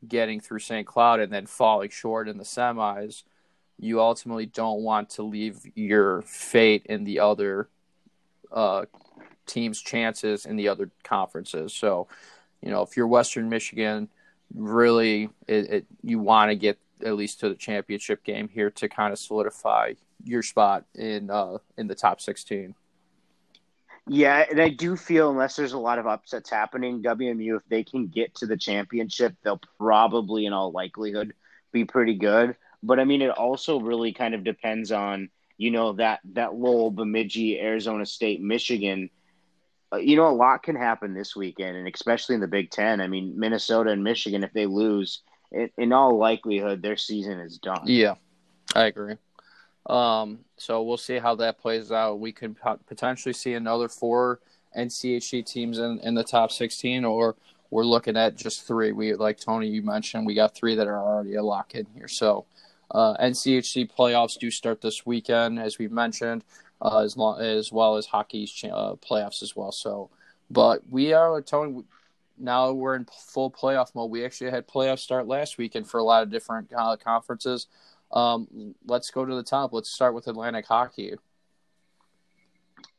[0.07, 0.85] getting through St.
[0.85, 3.23] Cloud and then falling short in the semis,
[3.79, 7.67] you ultimately don't want to leave your fate in the other
[8.51, 8.85] uh,
[9.47, 11.73] team's chances in the other conferences.
[11.73, 12.07] So,
[12.61, 14.07] you know, if you're Western Michigan,
[14.53, 18.87] really, it, it, you want to get at least to the championship game here to
[18.87, 22.75] kind of solidify your spot in uh, in the top 16.
[24.07, 27.83] Yeah, and I do feel unless there's a lot of upsets happening, WMU, if they
[27.83, 31.33] can get to the championship, they'll probably, in all likelihood,
[31.71, 32.55] be pretty good.
[32.83, 36.91] But I mean, it also really kind of depends on you know that that Lowell,
[36.91, 39.09] Bemidji, Arizona State, Michigan.
[39.91, 43.01] Uh, you know, a lot can happen this weekend, and especially in the Big Ten.
[43.01, 47.83] I mean, Minnesota and Michigan, if they lose, in all likelihood, their season is done.
[47.85, 48.15] Yeah,
[48.75, 49.15] I agree.
[49.85, 52.19] Um, so we'll see how that plays out.
[52.19, 52.55] We could
[52.87, 54.39] potentially see another four
[54.77, 57.35] NCHC teams in, in the top 16, or
[57.69, 58.91] we're looking at just three.
[58.91, 62.07] We like Tony, you mentioned, we got three that are already a lock in here.
[62.07, 62.45] So
[62.91, 66.43] uh, NCHC playoffs do start this weekend, as we mentioned,
[66.81, 69.71] uh, as long as well as hockey's uh, playoffs as well.
[69.71, 70.09] So,
[70.49, 71.83] but we are Tony.
[72.37, 74.11] Now we're in full playoff mode.
[74.11, 77.67] We actually had playoffs start last weekend for a lot of different uh, conferences.
[78.11, 79.73] Um, let's go to the top.
[79.73, 81.15] Let's start with Atlantic hockey.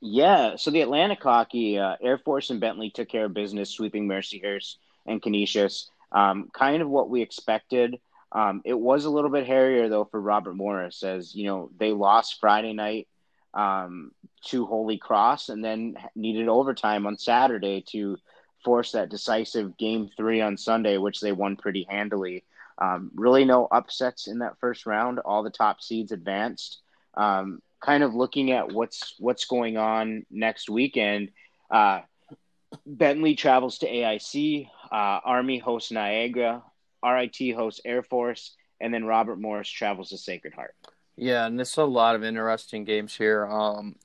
[0.01, 4.07] Yeah, so the Atlantic hockey, uh, Air Force and Bentley took care of business, sweeping
[4.07, 5.89] Mercyhurst and Canisius.
[6.13, 7.99] Um, kind of what we expected.
[8.33, 11.93] Um, it was a little bit hairier though for Robert Morris, as you know they
[11.93, 13.09] lost Friday night
[13.55, 14.13] um,
[14.47, 18.19] to Holy Cross, and then needed overtime on Saturday to
[18.65, 22.45] force that decisive game three on Sunday, which they won pretty handily.
[22.79, 25.19] Um, really, no upsets in that first round.
[25.21, 26.81] All the top seeds advanced.
[27.15, 31.31] Um, kind of looking at what's what's going on next weekend.
[31.71, 32.01] Uh,
[32.85, 34.69] Bentley travels to AIC.
[34.91, 36.63] Uh, Army hosts Niagara.
[37.05, 40.75] RIT hosts Air Force, and then Robert Morris travels to Sacred Heart.
[41.17, 43.47] Yeah, and there's a lot of interesting games here.
[43.47, 43.97] Um,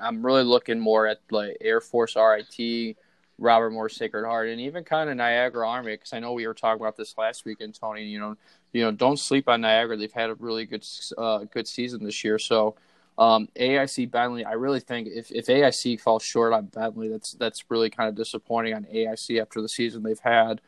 [0.00, 2.96] I'm really looking more at like Air Force RIT
[3.38, 6.54] Robert Morris Sacred Heart, and even kind of Niagara Army, because I know we were
[6.54, 8.04] talking about this last weekend, Tony.
[8.04, 8.36] You know,
[8.72, 9.96] you know, don't sleep on Niagara.
[9.96, 10.86] They've had a really good,
[11.18, 12.38] uh, good season this year.
[12.38, 12.76] So,
[13.18, 17.64] um, AIC Bentley, I really think if, if AIC falls short on Bentley, that's that's
[17.70, 20.60] really kind of disappointing on AIC after the season they've had.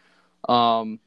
[0.49, 1.01] Um,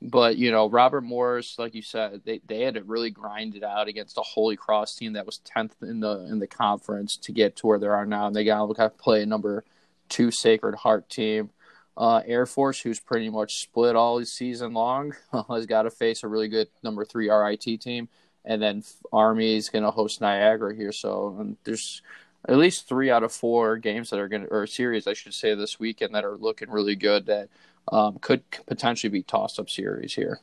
[0.00, 3.62] but you know, Robert Morris, like you said, they, they had to really grind it
[3.62, 7.32] out against a Holy Cross team that was tenth in the in the conference to
[7.32, 9.64] get to where they are now, and they got to play a number
[10.08, 11.50] two Sacred Heart team.
[11.96, 15.14] Uh, Air Force, who's pretty much split all season long,
[15.48, 18.08] has got to face a really good number three RIT team,
[18.44, 20.90] and then Army is going to host Niagara here.
[20.90, 22.02] So there's
[22.48, 25.34] at least three out of four games that are going to, or series, I should
[25.34, 27.48] say, this weekend that are looking really good that
[27.90, 30.40] um, could potentially be toss up series here.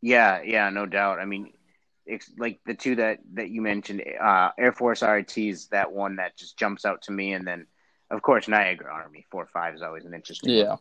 [0.00, 1.18] Yeah, yeah, no doubt.
[1.18, 1.52] I mean,
[2.06, 5.68] it's like the two that that you mentioned, uh, Air Force RTs.
[5.68, 7.66] That one that just jumps out to me, and then
[8.10, 10.50] of course Niagara Army four five is always an interesting.
[10.50, 10.76] Yeah.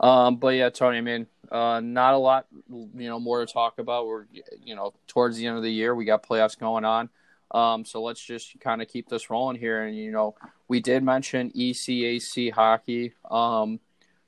[0.00, 3.78] Um, but yeah, Tony, I mean, uh, not a lot, you know, more to talk
[3.78, 4.06] about.
[4.06, 4.26] We're,
[4.64, 7.08] you know, towards the end of the year, we got playoffs going on.
[7.50, 9.82] Um, so let's just kind of keep this rolling here.
[9.82, 10.36] And, you know,
[10.68, 13.80] we did mention ECAC hockey um,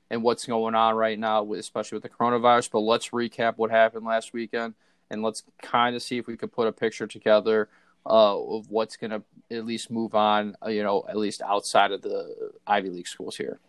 [0.09, 2.71] and what's going on right now, especially with the coronavirus.
[2.71, 4.73] But let's recap what happened last weekend
[5.09, 7.69] and let's kind of see if we could put a picture together
[8.05, 11.91] uh, of what's going to at least move on, uh, you know, at least outside
[11.91, 13.59] of the Ivy League schools here.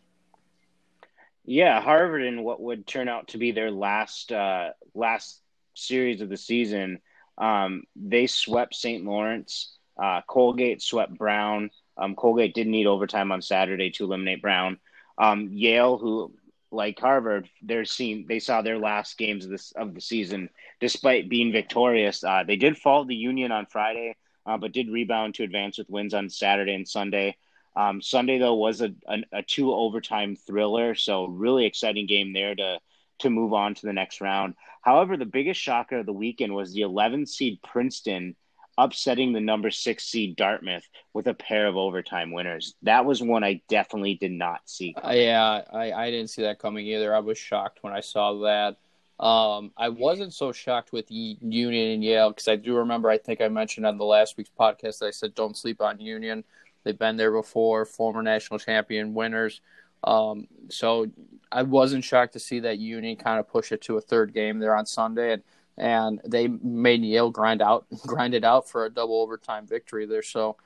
[1.45, 5.41] Yeah, Harvard in what would turn out to be their last uh, last
[5.75, 7.01] series of the season
[7.39, 9.05] um, they swept St.
[9.05, 9.77] Lawrence.
[10.01, 11.71] Uh, Colgate swept Brown.
[11.97, 14.79] Um, Colgate did need overtime on Saturday to eliminate Brown.
[15.19, 16.33] Um, Yale, who
[16.71, 20.49] like Harvard, they're seen they saw their last games of this of the season,
[20.81, 22.25] despite being victorious.
[22.25, 24.17] Uh, they did fall the Union on Friday,
[24.47, 27.37] uh, but did rebound to advance with wins on Saturday and Sunday.
[27.75, 32.55] Um, Sunday though was a, a, a two overtime thriller, so really exciting game there
[32.55, 32.79] to
[33.21, 34.55] to move on to the next round.
[34.83, 38.35] However, the biggest shocker of the weekend was the 11 seed Princeton
[38.79, 42.75] upsetting the number six seed Dartmouth with a pair of overtime winners.
[42.83, 44.95] That was one I definitely did not see.
[44.97, 47.15] Uh, yeah, I, I didn't see that coming either.
[47.15, 48.77] I was shocked when I saw that.
[49.23, 53.41] Um, I wasn't so shocked with Union and Yale because I do remember, I think
[53.41, 56.43] I mentioned on the last week's podcast that I said don't sleep on Union.
[56.83, 59.61] They've been there before, former national champion winners.
[60.03, 61.07] Um, so
[61.53, 64.59] I wasn't shocked to see that Union kind of push it to a third game
[64.59, 65.43] there on Sunday, and
[65.79, 70.25] and they made Yale grind out grind it out for a double overtime victory there.
[70.25, 70.57] So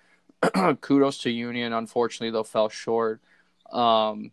[0.80, 1.74] kudos to Union.
[1.74, 3.20] Unfortunately, though, fell short.
[3.70, 4.30] Um,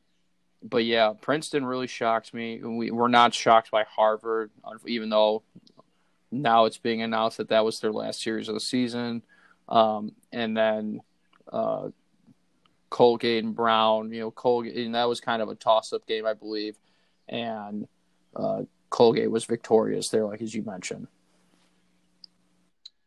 [0.64, 2.62] but yeah, Princeton really shocks me.
[2.64, 4.52] We, we're not shocked by Harvard,
[4.86, 5.44] even though
[6.32, 9.22] now it's being announced that that was their last series of the season.
[9.68, 11.02] Um, and then
[11.52, 11.90] uh,
[12.90, 14.12] Colgate and Brown.
[14.12, 16.78] You know, Colgate, and that was kind of a toss-up game, I believe,
[17.28, 17.88] and
[18.36, 21.08] uh, Colgate was victorious there, like as you mentioned.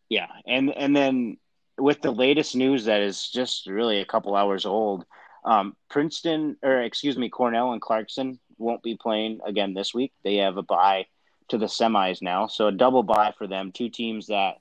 [0.08, 1.38] Yeah, and and then
[1.78, 5.04] with the latest news that is just really a couple hours old,
[5.46, 10.12] um, Princeton or excuse me, Cornell and Clarkson won't be playing again this week.
[10.24, 11.06] They have a bye
[11.48, 13.70] to the semis now, so a double bye for them.
[13.72, 14.56] Two teams that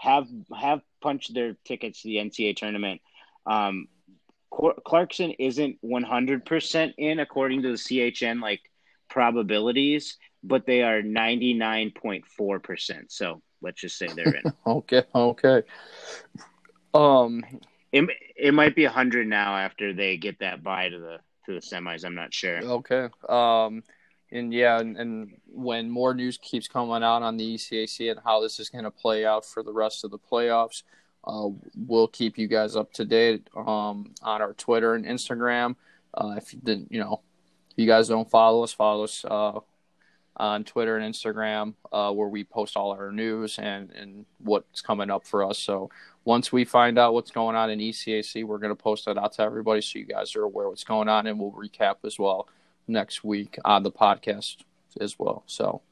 [0.00, 0.26] have
[0.58, 3.02] have punched their tickets to the NCAA tournament.
[3.46, 3.88] Um,
[4.50, 8.62] Clarkson isn't 100% in according to the CHN like
[9.10, 13.04] probabilities, but they are 99.4%.
[13.08, 14.52] So let's just say they're in.
[14.66, 15.62] okay, okay.
[16.94, 17.44] Um
[17.92, 21.60] it, it might be 100 now after they get that bye to the to the
[21.60, 22.62] semis, I'm not sure.
[22.62, 23.08] Okay.
[23.28, 23.82] Um
[24.30, 28.42] and yeah, and, and when more news keeps coming out on the ECAC and how
[28.42, 30.82] this is going to play out for the rest of the playoffs,
[31.24, 35.76] uh, we'll keep you guys up to date um, on our Twitter and Instagram.
[36.14, 37.20] Uh, if you didn't, you know,
[37.70, 39.60] if you guys don't follow us, follow us uh,
[40.38, 45.10] on Twitter and Instagram, uh, where we post all our news and and what's coming
[45.10, 45.58] up for us.
[45.58, 45.90] So
[46.24, 49.32] once we find out what's going on in ECAC, we're going to post that out
[49.34, 52.48] to everybody, so you guys are aware what's going on, and we'll recap as well
[52.86, 54.58] next week on the podcast
[55.00, 55.42] as well.
[55.46, 55.82] So.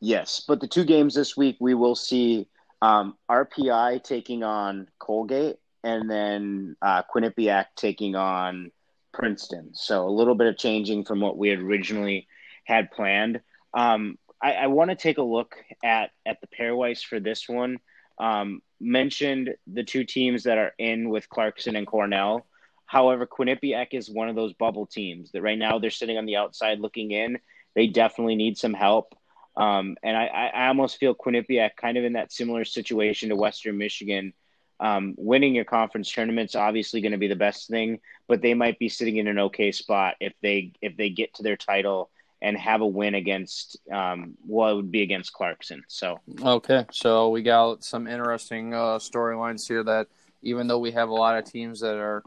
[0.00, 2.46] Yes, but the two games this week we will see
[2.80, 8.70] um, RPI taking on Colgate, and then uh, Quinnipiac taking on
[9.12, 9.70] Princeton.
[9.74, 12.28] So a little bit of changing from what we had originally
[12.68, 13.40] had planned.
[13.72, 17.78] Um, I, I want to take a look at at the pairwise for this one.
[18.20, 22.46] Um, mentioned the two teams that are in with Clarkson and Cornell.
[22.86, 26.36] However, Quinnipiac is one of those bubble teams that right now they're sitting on the
[26.36, 27.38] outside looking in.
[27.74, 29.14] They definitely need some help.
[29.56, 33.78] Um, and I, I almost feel Quinnipiac kind of in that similar situation to Western
[33.78, 34.32] Michigan.
[34.80, 38.78] Um, winning your conference tournament's obviously going to be the best thing, but they might
[38.78, 42.56] be sitting in an okay spot if they if they get to their title and
[42.56, 45.82] have a win against um, what would be against Clarkson.
[45.88, 49.82] So okay, so we got some interesting uh, storylines here.
[49.82, 50.08] That
[50.42, 52.22] even though we have a lot of teams that are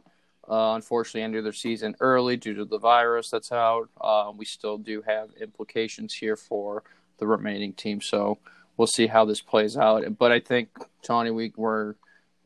[0.50, 4.78] uh, unfortunately ended their season early due to the virus that's out, uh, we still
[4.78, 6.84] do have implications here for
[7.18, 8.02] the remaining team.
[8.02, 8.40] So
[8.76, 10.18] we'll see how this plays out.
[10.18, 10.70] But I think
[11.04, 11.96] Tony, we were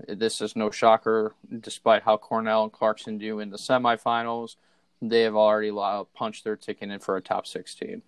[0.08, 4.56] this is no shocker, despite how Cornell and Clarkson do in the semifinals.
[5.02, 5.72] They have already
[6.16, 8.02] punched their ticket in for a top 16.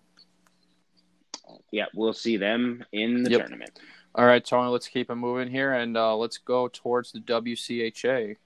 [1.72, 3.42] Yeah, we'll see them in the yep.
[3.42, 3.80] tournament.
[4.16, 8.38] All right, Tony, let's keep it moving here and uh, let's go towards the WCHA.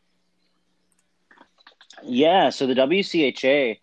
[2.04, 3.80] Yeah, so the WCHA,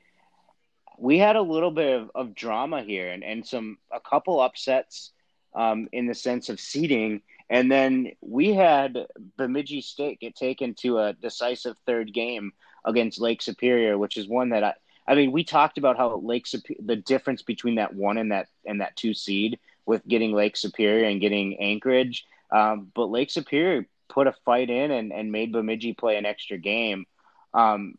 [0.99, 5.13] we had a little bit of, of drama here and, and some a couple upsets
[5.55, 7.23] um, in the sense of seeding.
[7.49, 9.07] And then we had
[9.37, 12.53] Bemidji State get taken to a decisive third game
[12.89, 14.74] against Lake Superior, which is one that I,
[15.07, 16.47] I mean, we talked about how Lake
[16.80, 21.07] the difference between that one and that and that two seed with getting Lake Superior
[21.07, 22.26] and getting Anchorage.
[22.51, 26.59] Um, but Lake Superior put a fight in and, and made Bemidji play an extra
[26.59, 27.07] game.
[27.55, 27.97] Um,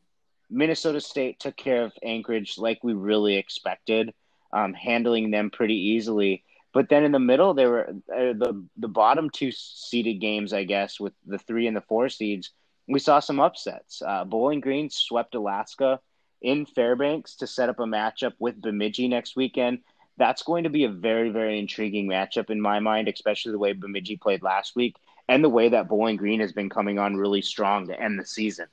[0.50, 4.14] Minnesota State took care of Anchorage like we really expected,
[4.52, 6.44] um, handling them pretty easily.
[6.74, 10.64] But then in the middle, there were uh, the the bottom two seeded games, I
[10.64, 12.52] guess, with the three and the four seeds.
[12.90, 14.02] We saw some upsets.
[14.02, 16.00] Uh, Bowling Green swept Alaska
[16.42, 19.80] in Fairbanks to set up a matchup with Bemidji next weekend.
[20.18, 23.74] That's going to be a very, very intriguing matchup in my mind, especially the way
[23.74, 24.96] Bemidji played last week
[25.28, 28.26] and the way that Bowling Green has been coming on really strong to end the
[28.26, 28.66] season.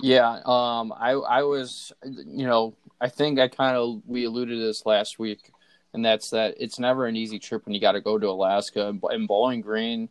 [0.00, 4.64] Yeah, um, I I was, you know, I think I kind of we alluded to
[4.64, 5.50] this last week,
[5.92, 8.96] and that's that it's never an easy trip when you got to go to Alaska.
[9.10, 10.08] And Bowling Green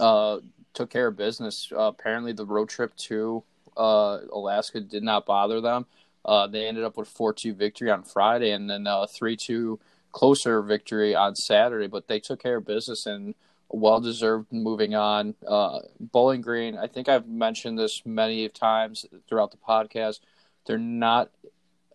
[0.00, 0.38] uh,
[0.78, 1.72] took care of business.
[1.72, 3.42] Uh, apparently, the road trip to
[3.76, 5.86] uh, Alaska did not bother them.
[6.24, 9.80] Uh, they ended up with four two victory on Friday, and then three two
[10.12, 11.88] closer victory on Saturday.
[11.88, 13.34] But they took care of business and
[13.68, 15.34] well deserved moving on.
[15.46, 20.20] Uh, Bowling Green, I think I've mentioned this many times throughout the podcast.
[20.66, 21.30] They're not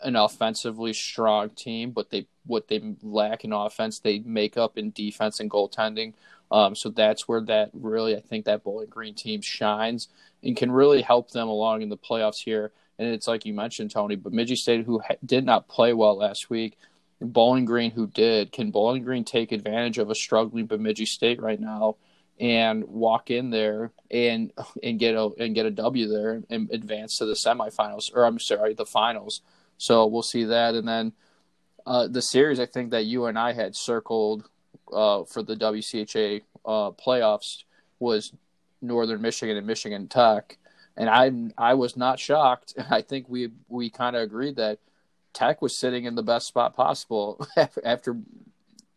[0.01, 4.91] an offensively strong team, but they what they lack in offense, they make up in
[4.91, 6.13] defense and goaltending.
[6.53, 10.07] Um, so that's where that really, I think that Bowling Green team shines
[10.43, 12.71] and can really help them along in the playoffs here.
[12.99, 16.51] And it's like you mentioned, Tony, Bemidji State, who ha- did not play well last
[16.51, 16.77] week,
[17.19, 18.51] Bowling Green who did.
[18.51, 21.95] Can Bowling Green take advantage of a struggling Bemidji State right now
[22.39, 27.17] and walk in there and and get a and get a W there and advance
[27.17, 29.41] to the semifinals or I'm sorry the finals.
[29.79, 31.13] So we'll see that and then
[31.85, 34.49] uh, the series I think that you and I had circled
[34.91, 37.63] uh, for the WCHA uh, playoffs
[37.99, 38.33] was
[38.81, 40.57] Northern Michigan and Michigan Tech,
[40.97, 42.75] and I I was not shocked.
[42.89, 44.79] I think we we kind of agreed that
[45.33, 47.45] Tech was sitting in the best spot possible
[47.83, 48.17] after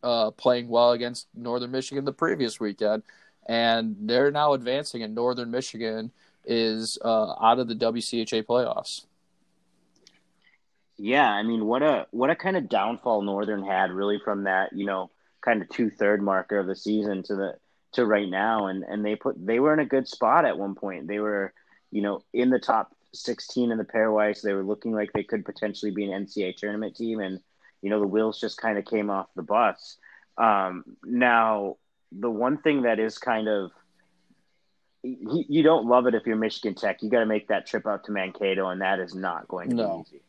[0.02, 3.02] uh, playing well against Northern Michigan the previous weekend,
[3.46, 6.10] and they're now advancing, and Northern Michigan
[6.44, 9.06] is uh, out of the WCHA playoffs.
[10.98, 14.72] Yeah, I mean, what a what a kind of downfall Northern had really from that,
[14.72, 15.10] you know,
[15.46, 17.54] kind of two third marker of the season to the
[17.92, 20.74] to right now, and and they put they were in a good spot at one
[20.74, 21.06] point.
[21.06, 21.54] They were,
[21.90, 24.42] you know, in the top 16 in the pairwise.
[24.42, 27.40] They were looking like they could potentially be an NCAA tournament team, and
[27.80, 29.96] you know the wheels just kind of came off the bus.
[30.36, 31.76] Um, now,
[32.12, 33.70] the one thing that is kind of
[35.02, 37.02] you don't love it if you're Michigan Tech.
[37.02, 39.76] You got to make that trip out to Mankato, and that is not going to
[39.76, 40.04] no.
[40.10, 40.22] be easy.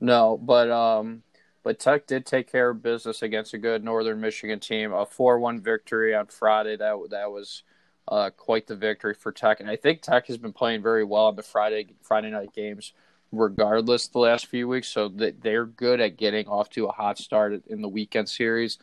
[0.00, 1.22] No, but um,
[1.62, 4.92] but Tech did take care of business against a good Northern Michigan team.
[4.92, 6.76] A four-one victory on Friday.
[6.76, 7.62] That that was
[8.06, 9.60] uh, quite the victory for Tech.
[9.60, 12.92] And I think Tech has been playing very well on the Friday Friday night games,
[13.32, 14.88] regardless the last few weeks.
[14.88, 18.78] So they're good at getting off to a hot start in the weekend series.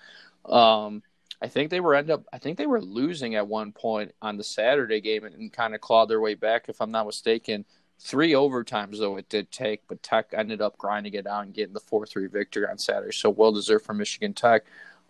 [0.46, 1.02] Um,
[1.42, 2.24] I think they were end up.
[2.32, 5.76] I think they were losing at one point on the Saturday game and, and kind
[5.76, 7.66] of clawed their way back, if I'm not mistaken.
[8.00, 11.74] Three overtimes though it did take, but Tech ended up grinding it out and getting
[11.74, 13.14] the four three victory on Saturday.
[13.14, 14.66] So well deserved for Michigan Tech.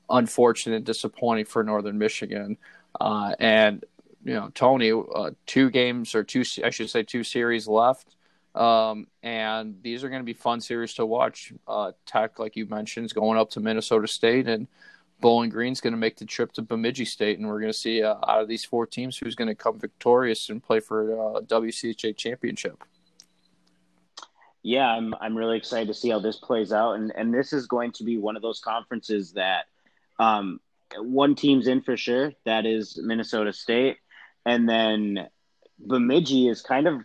[0.09, 2.57] Unfortunate, disappointing for Northern Michigan.
[2.99, 3.83] Uh, and
[4.23, 8.15] you know, Tony, uh, two games or two, I should say, two series left.
[8.55, 11.53] Um, and these are going to be fun series to watch.
[11.67, 14.67] Uh, Tech, like you mentioned, is going up to Minnesota State, and
[15.22, 18.03] Bowling Green's going to make the trip to Bemidji State, and we're going to see
[18.03, 21.28] uh, out of these four teams who's going to come victorious and play for a
[21.38, 22.84] uh, WCHA championship.
[24.61, 27.68] Yeah, I'm I'm really excited to see how this plays out, and and this is
[27.68, 29.66] going to be one of those conferences that
[30.20, 30.59] um,
[30.97, 32.34] one team's in for sure.
[32.45, 33.97] That is Minnesota State
[34.45, 35.28] and then
[35.80, 37.01] Bemidji is kind of,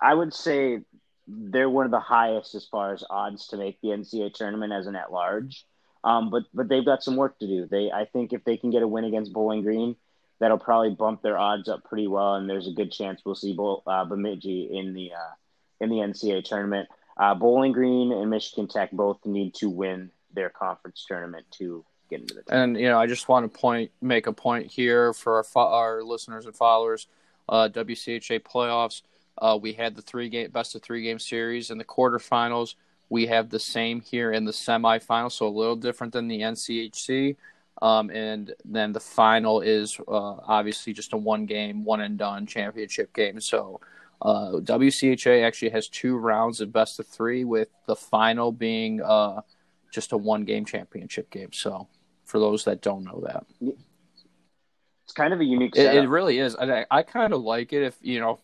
[0.00, 0.80] I would say,
[1.26, 4.86] they're one of the highest as far as odds to make the NCAA tournament as
[4.86, 5.66] an at large.
[6.04, 7.66] Um, but but they've got some work to do.
[7.66, 9.96] They I think if they can get a win against Bowling Green,
[10.38, 13.54] that'll probably bump their odds up pretty well, and there's a good chance we'll see
[13.54, 15.32] Bo, uh, Bemidji in the uh,
[15.80, 16.88] in the NCAA tournament.
[17.16, 22.20] Uh, Bowling Green and Michigan Tech both need to win their conference tournament to get
[22.20, 22.58] into the team.
[22.58, 25.72] And you know, I just want to point make a point here for our fo-
[25.72, 27.06] our listeners and followers.
[27.48, 29.02] Uh, WCHA playoffs.
[29.38, 32.74] Uh, we had the three game best of three game series in the quarterfinals.
[33.08, 37.36] We have the same here in the semifinals, so a little different than the NCHC.
[37.82, 42.46] Um, and then the final is uh, obviously just a one game, one and done
[42.46, 43.40] championship game.
[43.40, 43.80] So
[44.22, 49.42] uh, WCHA actually has two rounds of best of three, with the final being uh,
[49.92, 51.52] just a one game championship game.
[51.52, 51.88] So
[52.24, 53.44] For those that don't know that,
[55.04, 55.76] it's kind of a unique.
[55.76, 56.56] It, it, really is.
[56.56, 57.82] I, I kind of like it.
[57.82, 58.40] If you know,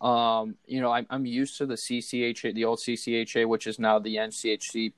[0.00, 3.98] um, you know, I'm, I'm used to the CCHA, the old CCHA, which is now
[3.98, 4.92] the NCHC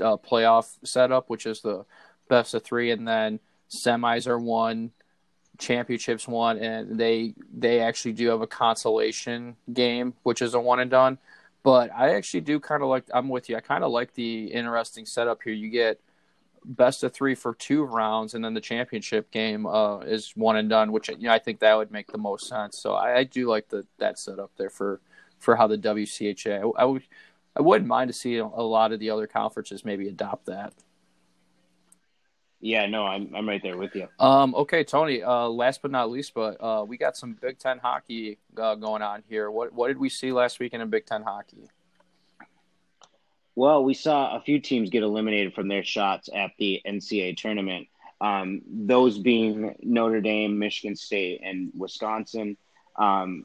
[0.00, 1.84] uh, playoff setup, which is the
[2.28, 3.40] best of three, and then
[3.70, 4.90] semis are one,
[5.58, 10.80] championships one, and they they actually do have a consolation game, which is a one
[10.80, 11.18] and done.
[11.62, 13.04] But I actually do kind of like.
[13.12, 13.56] I'm with you.
[13.56, 15.52] I kind of like the interesting setup here.
[15.52, 16.00] You get
[16.64, 20.68] best of three for two rounds, and then the championship game uh, is one and
[20.68, 22.78] done, which you know I think that would make the most sense.
[22.78, 25.00] So I, I do like the that setup there for
[25.38, 26.72] for how the WCHA.
[26.76, 27.02] I, I would
[27.56, 30.72] I wouldn't mind to see a lot of the other conferences maybe adopt that.
[32.60, 34.06] Yeah, no, I'm I'm right there with you.
[34.18, 35.22] Um, okay, Tony.
[35.22, 39.02] Uh, last but not least, but uh, we got some Big Ten hockey uh, going
[39.02, 39.50] on here.
[39.50, 41.70] What what did we see last weekend in Big Ten hockey?
[43.60, 47.88] Well, we saw a few teams get eliminated from their shots at the NCAA tournament.
[48.18, 52.56] Um, those being Notre Dame, Michigan State, and Wisconsin.
[52.96, 53.44] Um,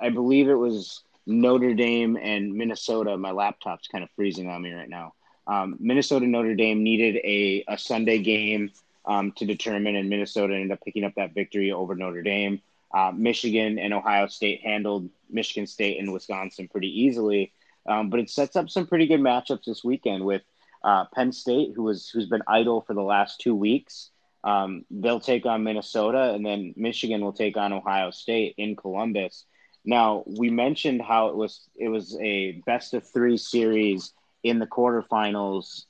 [0.00, 3.16] I believe it was Notre Dame and Minnesota.
[3.16, 5.14] My laptop's kind of freezing on me right now.
[5.48, 8.70] Um, Minnesota Notre Dame needed a, a Sunday game
[9.06, 12.62] um, to determine, and Minnesota ended up picking up that victory over Notre Dame.
[12.94, 17.50] Uh, Michigan and Ohio State handled Michigan State and Wisconsin pretty easily,
[17.86, 20.42] um, but it sets up some pretty good matchups this weekend with
[20.82, 24.10] uh, Penn State, who was who's been idle for the last two weeks.
[24.44, 29.46] Um, they'll take on Minnesota, and then Michigan will take on Ohio State in Columbus.
[29.84, 34.12] Now we mentioned how it was it was a best of three series
[34.42, 35.84] in the quarterfinals,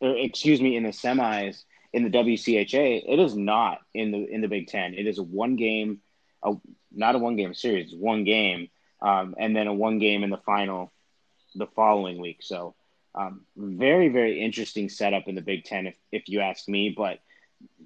[0.00, 3.04] or excuse me, in the semis in the WCHA.
[3.06, 4.94] It is not in the in the Big Ten.
[4.94, 6.00] It is a one game,
[6.42, 6.54] a,
[6.92, 8.68] not a one game series, one game,
[9.00, 10.92] um, and then a one game in the final
[11.56, 12.38] the following week.
[12.40, 12.74] So
[13.14, 16.94] um, very very interesting setup in the Big Ten, if if you ask me.
[16.96, 17.20] But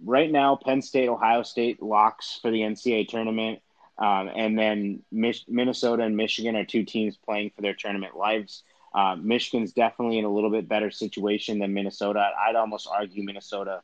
[0.04, 3.60] right now, Penn State, Ohio State locks for the NCAA tournament.
[3.98, 8.62] Um, and then Mich- Minnesota and Michigan are two teams playing for their tournament lives.
[8.94, 12.30] Uh, Michigan's definitely in a little bit better situation than Minnesota.
[12.48, 13.82] I'd almost argue Minnesota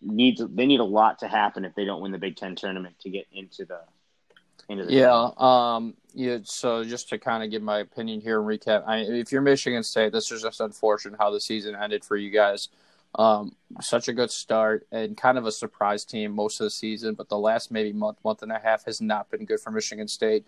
[0.00, 2.96] needs they need a lot to happen if they don't win the Big Ten tournament
[3.00, 3.80] to get into the
[4.68, 5.30] into the yeah.
[5.36, 5.94] Um.
[6.14, 6.38] Yeah.
[6.44, 9.82] So just to kind of give my opinion here and recap, I, if you're Michigan
[9.82, 12.68] State, this is just unfortunate how the season ended for you guys.
[13.14, 17.14] Um, such a good start and kind of a surprise team most of the season,
[17.14, 20.08] but the last maybe month, month and a half has not been good for Michigan
[20.08, 20.46] State.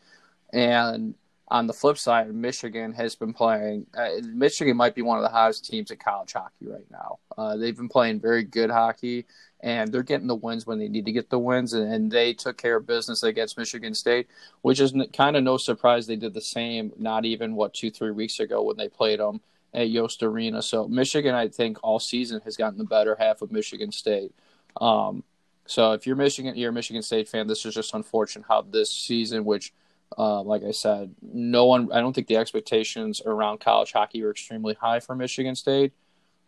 [0.52, 1.14] And
[1.50, 3.86] on the flip side, Michigan has been playing.
[3.96, 7.18] Uh, Michigan might be one of the hottest teams in college hockey right now.
[7.36, 9.26] Uh, they've been playing very good hockey,
[9.60, 11.72] and they're getting the wins when they need to get the wins.
[11.72, 14.28] And, and they took care of business against Michigan State,
[14.62, 16.06] which is n- kind of no surprise.
[16.06, 19.40] They did the same not even what two three weeks ago when they played them
[19.74, 20.62] at Yost Arena.
[20.62, 24.32] So Michigan, I think all season has gotten the better half of Michigan State.
[24.80, 25.24] Um,
[25.66, 27.48] so if you're Michigan, you're a Michigan State fan.
[27.48, 29.72] This is just unfortunate how this season, which
[30.18, 31.92] uh, like I said, no one.
[31.92, 35.92] I don't think the expectations around college hockey were extremely high for Michigan State,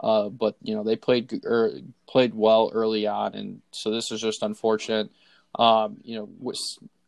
[0.00, 1.72] uh, but you know they played er,
[2.06, 5.10] played well early on, and so this is just unfortunate.
[5.54, 6.52] Um, you know,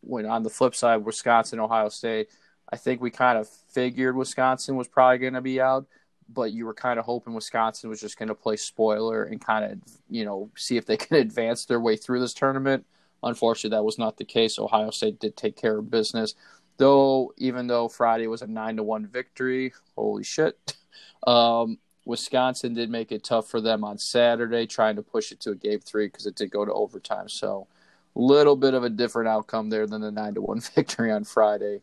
[0.02, 2.28] when on the flip side, Wisconsin, Ohio State,
[2.72, 5.86] I think we kind of figured Wisconsin was probably going to be out,
[6.28, 9.64] but you were kind of hoping Wisconsin was just going to play spoiler and kind
[9.64, 9.78] of
[10.08, 12.86] you know see if they could advance their way through this tournament.
[13.24, 14.58] Unfortunately, that was not the case.
[14.58, 16.34] Ohio State did take care of business,
[16.76, 17.32] though.
[17.36, 20.76] Even though Friday was a nine to one victory, holy shit!
[21.26, 25.52] Um, Wisconsin did make it tough for them on Saturday, trying to push it to
[25.52, 27.30] a game three because it did go to overtime.
[27.30, 27.66] So,
[28.14, 31.24] a little bit of a different outcome there than the nine to one victory on
[31.24, 31.80] Friday.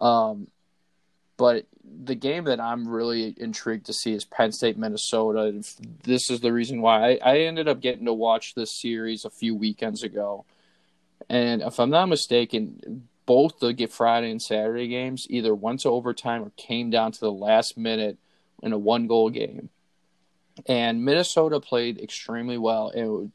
[0.00, 0.46] Um,
[1.36, 5.52] but the game that I'm really intrigued to see is Penn State Minnesota.
[6.04, 9.30] This is the reason why I, I ended up getting to watch this series a
[9.30, 10.44] few weekends ago.
[11.28, 15.88] And if I'm not mistaken, both the Get Friday and Saturday games either went to
[15.88, 18.18] overtime or came down to the last minute
[18.62, 19.70] in a one goal game.
[20.66, 23.32] And Minnesota played extremely well and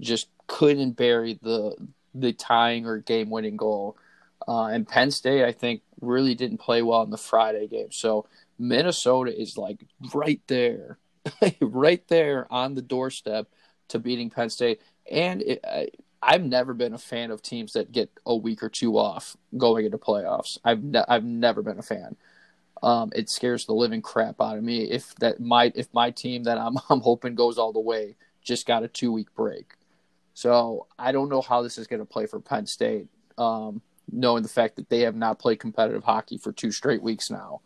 [0.00, 1.76] just couldn't bury the
[2.14, 3.96] the tying or game winning goal.
[4.46, 7.92] Uh, and Penn State, I think, really didn't play well in the Friday game.
[7.92, 8.26] So
[8.58, 9.84] Minnesota is like
[10.14, 10.98] right there,
[11.60, 13.48] right there on the doorstep
[13.88, 14.80] to beating Penn State.
[15.10, 15.64] And it,
[16.22, 19.84] I've never been a fan of teams that get a week or two off going
[19.84, 20.58] into playoffs.
[20.64, 22.16] I've ne- I've never been a fan.
[22.82, 26.44] Um, it scares the living crap out of me if that my if my team
[26.44, 29.74] that I'm I'm hoping goes all the way just got a two week break.
[30.34, 34.44] So I don't know how this is going to play for Penn State, um, knowing
[34.44, 37.60] the fact that they have not played competitive hockey for two straight weeks now.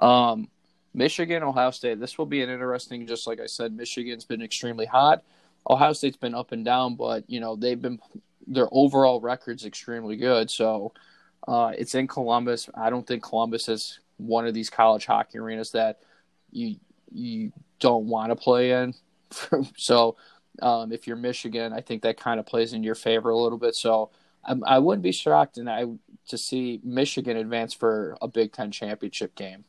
[0.00, 0.48] Um,
[0.92, 2.00] Michigan, Ohio State.
[2.00, 3.06] This will be an interesting.
[3.06, 5.22] Just like I said, Michigan's been extremely hot.
[5.68, 7.98] Ohio State's been up and down, but you know they've been
[8.46, 10.50] their overall record's extremely good.
[10.50, 10.92] So
[11.46, 12.68] uh, it's in Columbus.
[12.74, 16.00] I don't think Columbus is one of these college hockey arenas that
[16.50, 16.76] you
[17.12, 18.94] you don't want to play in.
[19.76, 20.16] so
[20.62, 23.58] um, if you're Michigan, I think that kind of plays in your favor a little
[23.58, 23.74] bit.
[23.74, 24.10] So
[24.44, 25.84] I'm, I would not be shocked and I
[26.28, 29.64] to see Michigan advance for a Big Ten championship game.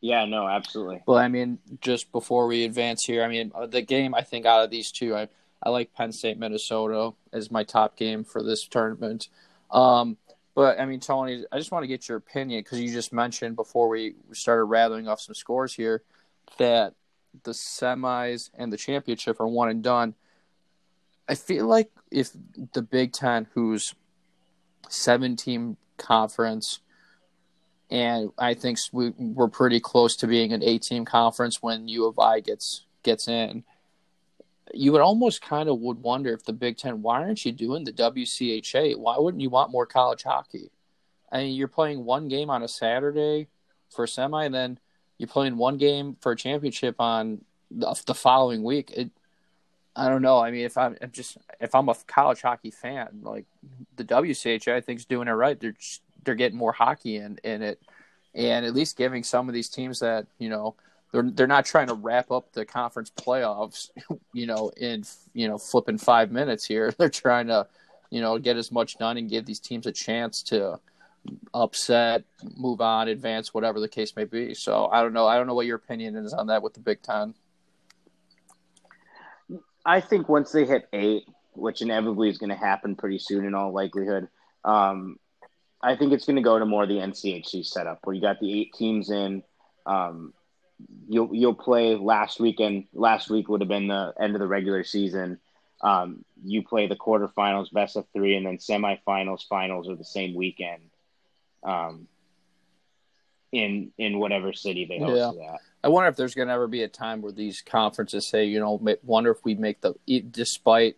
[0.00, 1.02] Yeah, no, absolutely.
[1.06, 4.46] Well, I mean, just before we advance here, I mean, uh, the game I think
[4.46, 5.28] out of these two, I
[5.62, 9.28] I like Penn State Minnesota as my top game for this tournament.
[9.70, 10.16] Um,
[10.54, 13.56] but I mean, Tony, I just want to get your opinion because you just mentioned
[13.56, 16.02] before we started rattling off some scores here
[16.58, 16.94] that
[17.44, 20.14] the semis and the championship are one and done.
[21.28, 22.30] I feel like if
[22.72, 23.94] the Big Ten, who's
[24.88, 26.80] seven team conference,
[27.90, 32.06] and I think we, we're pretty close to being an eight team conference when U
[32.06, 33.64] of I gets gets in.
[34.72, 37.82] You would almost kind of would wonder if the Big Ten, why aren't you doing
[37.82, 38.96] the WCHA?
[38.96, 40.70] Why wouldn't you want more college hockey?
[41.32, 43.48] I mean, you're playing one game on a Saturday
[43.88, 44.78] for semi, and then
[45.18, 48.92] you're playing one game for a championship on the, the following week.
[48.96, 49.10] It,
[49.96, 50.38] I don't know.
[50.38, 53.46] I mean, if I'm, I'm, just if I'm a college hockey fan, like
[53.96, 55.58] the WCHA, I think is doing it right.
[55.58, 57.80] They're just, they're getting more hockey in in it,
[58.34, 60.74] and at least giving some of these teams that you know
[61.12, 63.90] they're they're not trying to wrap up the conference playoffs,
[64.32, 65.04] you know, in
[65.34, 66.92] you know flipping five minutes here.
[66.98, 67.66] They're trying to,
[68.10, 70.78] you know, get as much done and give these teams a chance to
[71.52, 72.24] upset,
[72.56, 74.54] move on, advance, whatever the case may be.
[74.54, 75.26] So I don't know.
[75.26, 77.34] I don't know what your opinion is on that with the Big Ten.
[79.84, 83.54] I think once they hit eight, which inevitably is going to happen pretty soon in
[83.54, 84.28] all likelihood,
[84.64, 85.18] um,
[85.82, 88.60] I think it's going to go to more the NCHC setup where you got the
[88.60, 89.42] eight teams in.
[89.86, 90.34] Um,
[91.08, 92.86] you'll you'll play last weekend.
[92.92, 95.38] Last week would have been the end of the regular season.
[95.82, 100.34] Um, you play the quarterfinals, best of three, and then semifinals, finals are the same
[100.34, 100.82] weekend.
[101.62, 102.06] Um,
[103.52, 105.54] in in whatever city they host yeah.
[105.54, 105.60] at.
[105.82, 108.60] I wonder if there's going to ever be a time where these conferences say, you
[108.60, 109.94] know, wonder if we make the
[110.30, 110.96] despite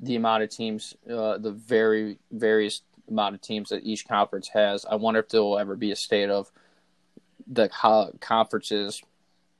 [0.00, 4.84] the amount of teams, uh, the very various amount of teams that each conference has.
[4.84, 6.50] I wonder if there will ever be a state of
[7.46, 7.68] the
[8.20, 9.02] conferences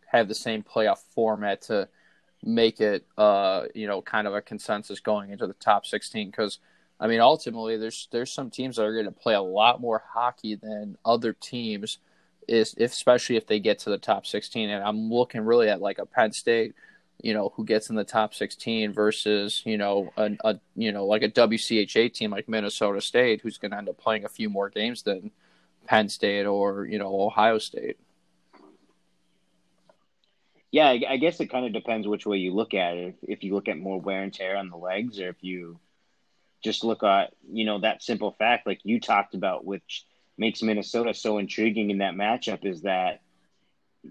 [0.07, 1.89] have the same playoff format to
[2.43, 6.31] make it, uh, you know, kind of a consensus going into the top 16.
[6.31, 6.59] Because,
[7.01, 10.03] I mean, ultimately, there's there's some teams that are going to play a lot more
[10.13, 11.99] hockey than other teams,
[12.47, 14.71] is if, especially if they get to the top 16.
[14.71, 16.75] And I'm looking really at like a Penn State,
[17.23, 21.07] you know, who gets in the top 16 versus, you know, a, a you know
[21.07, 24.51] like a WCHA team like Minnesota State, who's going to end up playing a few
[24.51, 25.31] more games than
[25.87, 27.99] Penn State or you know Ohio State.
[30.71, 33.15] Yeah, I guess it kind of depends which way you look at it.
[33.23, 35.79] If you look at more wear and tear on the legs, or if you
[36.65, 40.05] just look at you know that simple fact, like you talked about, which
[40.37, 43.23] makes Minnesota so intriguing in that matchup, is that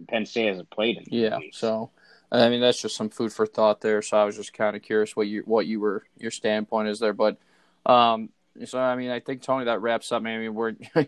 [0.08, 1.04] Penn State hasn't played in.
[1.10, 1.92] Yeah, so
[2.34, 4.02] I mean that's just some food for thought there.
[4.02, 7.00] So I was just kind of curious what you what you were your standpoint is
[7.00, 7.38] there, but
[7.86, 8.30] um,
[8.66, 10.24] so I mean I think Tony that wraps up.
[10.26, 10.74] I mean we're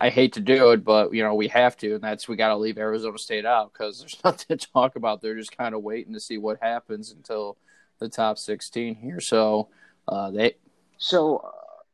[0.00, 2.48] I hate to do it, but you know we have to, and that's we got
[2.48, 5.20] to leave Arizona State out because there's nothing to talk about.
[5.20, 7.56] They're just kind of waiting to see what happens until
[7.98, 9.20] the top 16 here.
[9.20, 9.68] So
[10.08, 10.56] uh, they.
[10.98, 11.50] So uh,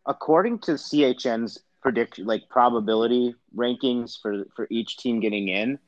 [0.06, 5.78] according to CHN's predict like probability rankings for for each team getting in,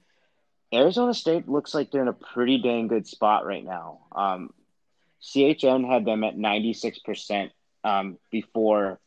[0.72, 4.00] Arizona State looks like they're in a pretty dang good spot right now.
[4.12, 4.52] Um,
[5.22, 7.52] CHN had them at 96 percent
[7.84, 8.98] um, before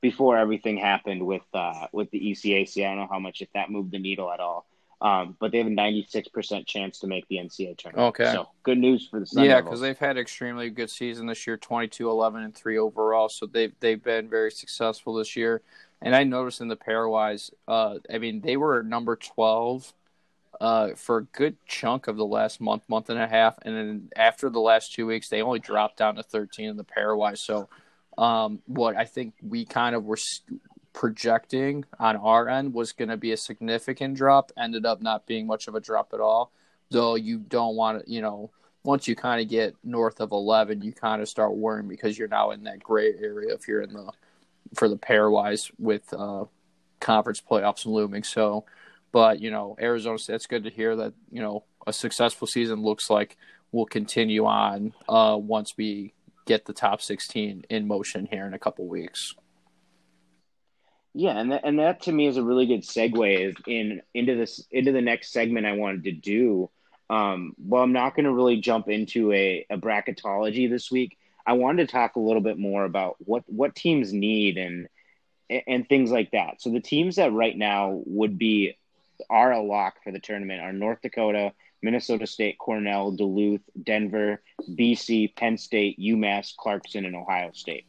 [0.00, 2.84] before everything happened with uh, with the ECAC.
[2.84, 4.66] I don't know how much if that moved the needle at all.
[5.00, 8.08] Um, but they have a 96% chance to make the NCAA tournament.
[8.08, 8.32] Okay.
[8.32, 11.56] So good news for the Sun Yeah, because they've had extremely good season this year
[11.56, 13.28] 22, 11, and 3 overall.
[13.28, 15.62] So they've, they've been very successful this year.
[16.02, 19.92] And I noticed in the pairwise, uh, I mean, they were number 12
[20.60, 23.58] uh, for a good chunk of the last month, month and a half.
[23.62, 26.84] And then after the last two weeks, they only dropped down to 13 in the
[26.84, 27.38] pairwise.
[27.38, 27.68] So
[28.16, 30.18] um, what I think we kind of were
[30.92, 35.46] projecting on our end was going to be a significant drop ended up not being
[35.46, 36.50] much of a drop at all.
[36.90, 38.50] Though you don't want to, you know,
[38.82, 42.28] once you kind of get north of 11, you kind of start worrying because you're
[42.28, 44.10] now in that gray area if you're in the
[44.74, 46.44] for the pairwise with uh,
[47.00, 48.22] conference playoffs looming.
[48.22, 48.64] So,
[49.12, 50.36] but you know, Arizona State.
[50.36, 53.36] It's good to hear that you know a successful season looks like
[53.72, 56.14] will continue on uh, once we
[56.46, 59.34] get the top 16 in motion here in a couple weeks.
[61.14, 64.64] Yeah, and that, and that to me is a really good segue in into this
[64.70, 66.70] into the next segment I wanted to do.
[67.10, 71.16] Um, well, I'm not going to really jump into a, a bracketology this week.
[71.46, 74.88] I wanted to talk a little bit more about what what teams need and
[75.66, 76.60] and things like that.
[76.60, 78.76] So the teams that right now would be
[79.30, 81.52] are a lock for the tournament are North Dakota,
[81.82, 87.86] Minnesota State, Cornell, Duluth, Denver, BC, Penn State, UMass, Clarkson, and Ohio State.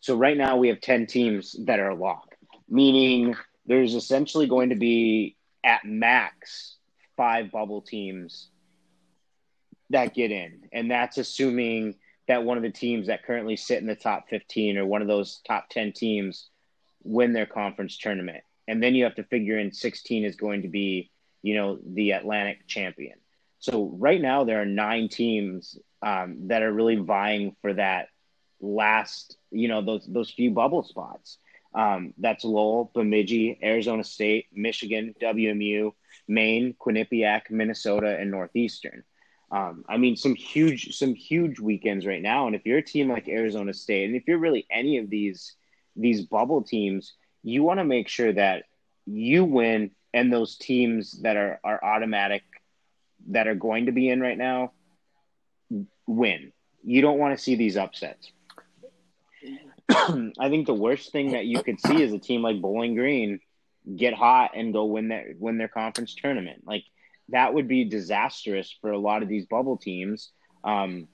[0.00, 2.34] So right now we have 10 teams that are a lock,
[2.68, 3.34] meaning
[3.66, 6.76] there's essentially going to be at max
[7.16, 8.48] five bubble teams
[9.90, 10.68] that get in.
[10.72, 11.96] And that's assuming
[12.28, 15.08] that one of the teams that currently sit in the top 15 or one of
[15.08, 16.50] those top 10 teams
[17.02, 18.44] win their conference tournament.
[18.68, 21.10] And then you have to figure in 16 is going to be,
[21.42, 23.18] you know, the Atlantic champion.
[23.58, 28.08] So right now there are nine teams um, that are really vying for that
[28.60, 31.38] last, you know, those those few bubble spots.
[31.74, 35.92] Um, that's Lowell, Bemidji, Arizona State, Michigan, WMU,
[36.26, 39.02] Maine, Quinnipiac, Minnesota, and Northeastern.
[39.50, 42.46] Um, I mean, some huge, some huge weekends right now.
[42.46, 45.54] And if you're a team like Arizona State, and if you're really any of these
[45.96, 47.14] these bubble teams,
[47.48, 48.64] you want to make sure that
[49.06, 52.42] you win, and those teams that are are automatic
[53.28, 54.72] that are going to be in right now
[56.06, 56.52] win.
[56.82, 58.32] You don't want to see these upsets.
[59.90, 63.40] I think the worst thing that you could see is a team like Bowling Green
[63.96, 66.62] get hot and go win their win their conference tournament.
[66.66, 66.84] Like
[67.30, 70.30] that would be disastrous for a lot of these bubble teams.
[70.64, 71.08] Um,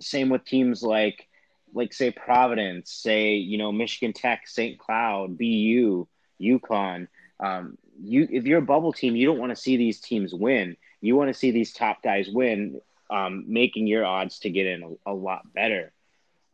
[0.00, 1.27] same with teams like
[1.74, 4.78] like say Providence, say you know Michigan Tech, St.
[4.78, 6.06] Cloud, BU,
[6.40, 7.08] UConn.
[7.40, 10.76] Um, you if you're a bubble team, you don't want to see these teams win.
[11.00, 14.82] You want to see these top guys win, um, making your odds to get in
[15.06, 15.92] a, a lot better.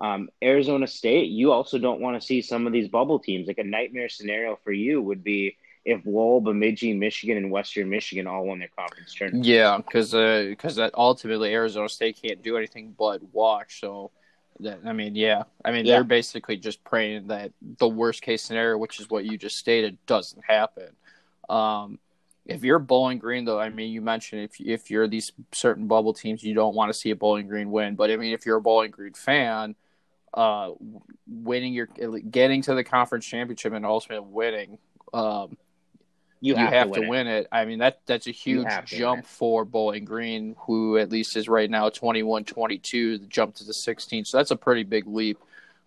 [0.00, 3.46] Um, Arizona State, you also don't want to see some of these bubble teams.
[3.46, 8.26] Like a nightmare scenario for you would be if Lowell, Bemidji, Michigan, and Western Michigan
[8.26, 9.44] all won their conference tournament.
[9.44, 13.80] Yeah, because because uh, ultimately Arizona State can't do anything but watch.
[13.80, 14.10] So
[14.86, 15.94] I mean, yeah, I mean yeah.
[15.94, 19.98] they're basically just praying that the worst case scenario, which is what you just stated,
[20.06, 20.90] doesn't happen.
[21.48, 21.98] Um,
[22.46, 26.12] if you're Bowling Green, though, I mean, you mentioned if if you're these certain bubble
[26.12, 27.94] teams, you don't want to see a Bowling Green win.
[27.94, 29.74] But I mean, if you're a Bowling Green fan,
[30.34, 30.70] uh,
[31.26, 34.78] winning your getting to the conference championship and ultimately winning,
[35.14, 35.56] um,
[36.44, 37.48] you, you have, have, to, win, to win it.
[37.50, 41.70] I mean that that's a huge jump for Bowling Green, who at least is right
[41.70, 44.26] now 21-22, the jump to the 16.
[44.26, 45.38] So that's a pretty big leap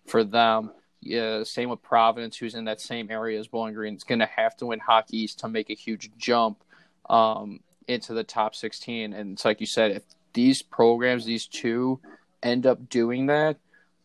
[0.06, 0.72] for them.
[1.00, 3.94] Yeah, same with Providence, who's in that same area as Bowling Green.
[3.94, 6.64] It's going to have to win Hockey East to make a huge jump
[7.08, 9.12] um, into the top 16.
[9.12, 10.02] And it's like you said, if
[10.32, 12.00] these programs, these two,
[12.42, 13.58] end up doing that,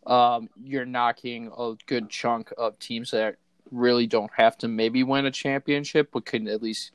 [0.05, 3.37] um, you're knocking a good chunk of teams that
[3.73, 6.91] really don't have to maybe win a championship, but can at least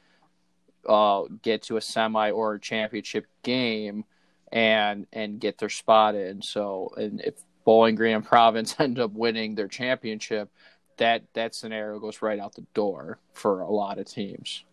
[0.89, 4.05] uh, get to a semi or a championship game
[4.51, 6.43] and and get their spot in.
[6.43, 10.51] So, and if Bowling Green and Providence end up winning their championship,
[10.97, 14.65] that that scenario goes right out the door for a lot of teams.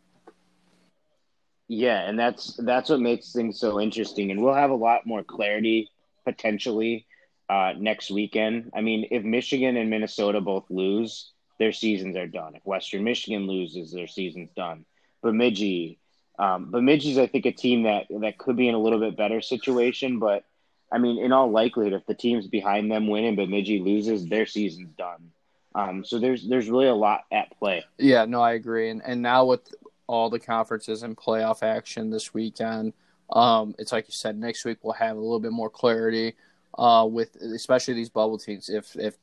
[1.68, 5.24] Yeah, and that's that's what makes things so interesting, and we'll have a lot more
[5.24, 5.90] clarity
[6.24, 7.06] potentially
[7.50, 8.72] uh, next weekend.
[8.74, 12.56] I mean, if Michigan and Minnesota both lose, their seasons are done.
[12.56, 14.86] If Western Michigan loses, their season's done.
[15.22, 15.98] Bemidji,
[16.38, 19.42] um, Bemidji's I think a team that that could be in a little bit better
[19.42, 20.44] situation, but
[20.92, 24.46] I mean, in all likelihood, if the teams behind them win and Bemidji loses, their
[24.46, 25.32] season's done.
[25.74, 27.84] Um, so there's there's really a lot at play.
[27.98, 28.90] Yeah, no, I agree.
[28.90, 29.74] And and now with
[30.08, 32.94] all the conferences and playoff action this weekend,
[33.32, 36.36] um, it's like you said, next week we'll have a little bit more clarity
[36.78, 38.70] uh, with especially these bubble teams.
[38.70, 39.18] If if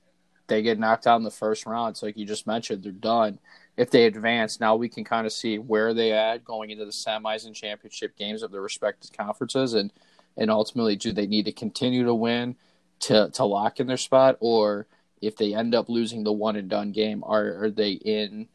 [0.53, 3.39] they get knocked out in the first round, it's like you just mentioned, they're done.
[3.79, 6.91] If they advance, now we can kind of see where they at going into the
[6.91, 9.91] semis and championship games of their respective conferences, and
[10.37, 12.57] and ultimately, do they need to continue to win
[13.01, 14.87] to to lock in their spot, or
[15.23, 18.47] if they end up losing the one and done game, are are they in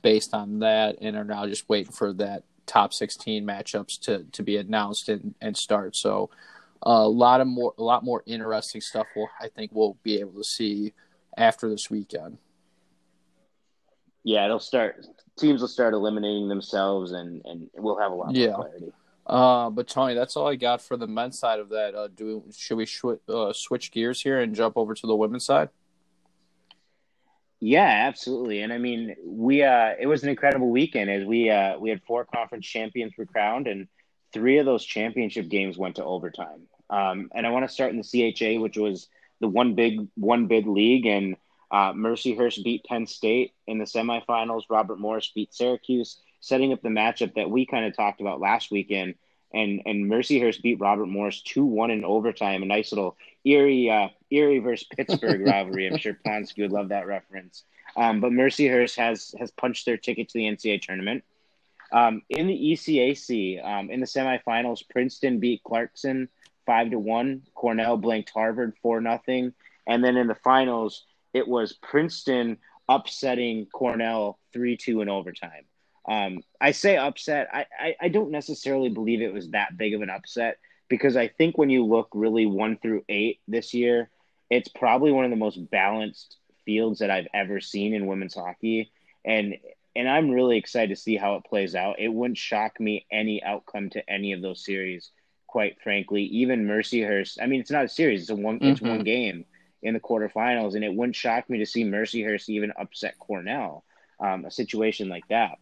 [0.00, 4.42] based on that and are now just waiting for that top 16 matchups to to
[4.42, 5.96] be announced and, and start.
[5.96, 6.30] So
[6.80, 10.38] a lot of more a lot more interesting stuff we'll I think we'll be able
[10.38, 10.94] to see
[11.36, 12.38] after this weekend.
[14.24, 15.04] Yeah, it'll start
[15.38, 18.48] teams will start eliminating themselves and and we'll have a lot yeah.
[18.48, 18.92] more clarity.
[19.26, 21.94] Uh, but Tony, that's all I got for the men's side of that.
[21.94, 25.14] Uh, do we, should we sh- uh, switch gears here and jump over to the
[25.14, 25.68] women's side?
[27.60, 28.62] Yeah, absolutely.
[28.62, 32.02] And I mean, we uh, it was an incredible weekend as we uh, we had
[32.02, 33.86] four conference champions were crowned, and
[34.32, 36.62] three of those championship games went to overtime.
[36.90, 39.08] Um, and I want to start in the CHA, which was
[39.42, 41.36] the one big one bid league, and
[41.70, 44.62] uh, Mercyhurst beat Penn State in the semifinals.
[44.70, 48.70] Robert Morris beat Syracuse, setting up the matchup that we kind of talked about last
[48.70, 49.16] weekend.
[49.52, 52.62] and and Mercyhurst beat Robert Morris two one in overtime.
[52.62, 55.88] A nice little Erie uh, Erie versus Pittsburgh rivalry.
[55.88, 57.64] I'm sure Ponsky would love that reference.
[57.96, 61.24] Um, but Mercyhurst has has punched their ticket to the NCAA tournament.
[61.92, 66.30] Um, in the ECAC, um, in the semifinals, Princeton beat Clarkson
[66.66, 67.42] five to one.
[67.54, 69.52] Cornell blanked Harvard four nothing,
[69.86, 72.58] and then in the finals, it was Princeton
[72.88, 75.64] upsetting Cornell three two in overtime.
[76.08, 77.48] Um, I say upset.
[77.52, 80.58] I, I, I don't necessarily believe it was that big of an upset
[80.88, 84.10] because I think when you look really one through eight this year,
[84.50, 88.90] it's probably one of the most balanced fields that I've ever seen in women's hockey.
[89.24, 89.56] And
[89.94, 92.00] and I'm really excited to see how it plays out.
[92.00, 95.10] It wouldn't shock me any outcome to any of those series,
[95.52, 96.22] quite frankly.
[96.24, 97.36] Even Mercyhurst.
[97.40, 98.58] I mean, it's not a series; it's a one.
[98.58, 98.68] Mm-hmm.
[98.68, 99.44] It's one game
[99.82, 103.84] in the quarterfinals, and it wouldn't shock me to see Mercyhurst even upset Cornell.
[104.18, 105.58] Um, a situation like that.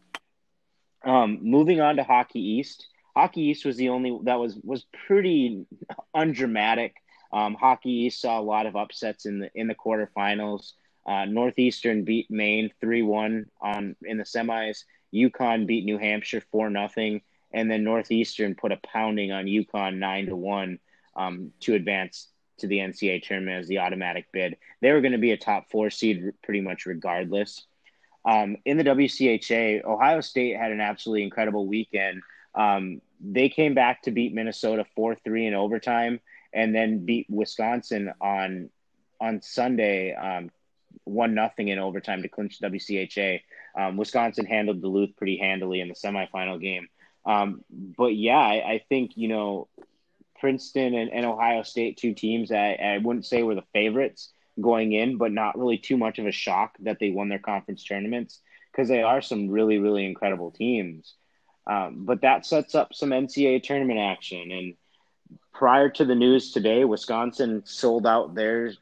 [1.05, 2.86] Um, moving on to Hockey East.
[3.16, 5.66] Hockey East was the only that was was pretty
[6.14, 6.95] undramatic.
[7.32, 10.72] Um, Hockey East saw a lot of upsets in the in the quarterfinals.
[11.05, 14.84] Uh, Northeastern beat Maine three one on in the semis.
[15.12, 17.22] UConn beat New Hampshire four nothing,
[17.53, 20.78] and then Northeastern put a pounding on UConn nine to one
[21.16, 22.28] um, to advance
[22.59, 24.57] to the NCAA tournament as the automatic bid.
[24.80, 27.66] They were going to be a top four seed pretty much regardless.
[28.24, 32.22] Um, in the WCHA, Ohio State had an absolutely incredible weekend.
[32.55, 36.20] Um, they came back to beat Minnesota 4 3 in overtime
[36.53, 38.70] and then beat Wisconsin on
[39.20, 40.51] on Sunday um,
[41.05, 43.40] one nothing in overtime to clinch WCHA.
[43.78, 46.88] Um, Wisconsin handled Duluth pretty handily in the semifinal game.
[47.25, 49.68] Um, but yeah, I, I, think you know
[50.39, 54.93] Princeton and, and Ohio State, two teams I, I, wouldn't say were the favorites, going
[54.93, 58.41] in, but not really too much of a shock that they won their conference tournaments
[58.71, 61.14] because they are some really, really incredible teams.
[61.66, 64.51] Um, but that sets up some NCAA tournament action.
[64.51, 64.75] And
[65.53, 68.73] prior to the news today, Wisconsin sold out their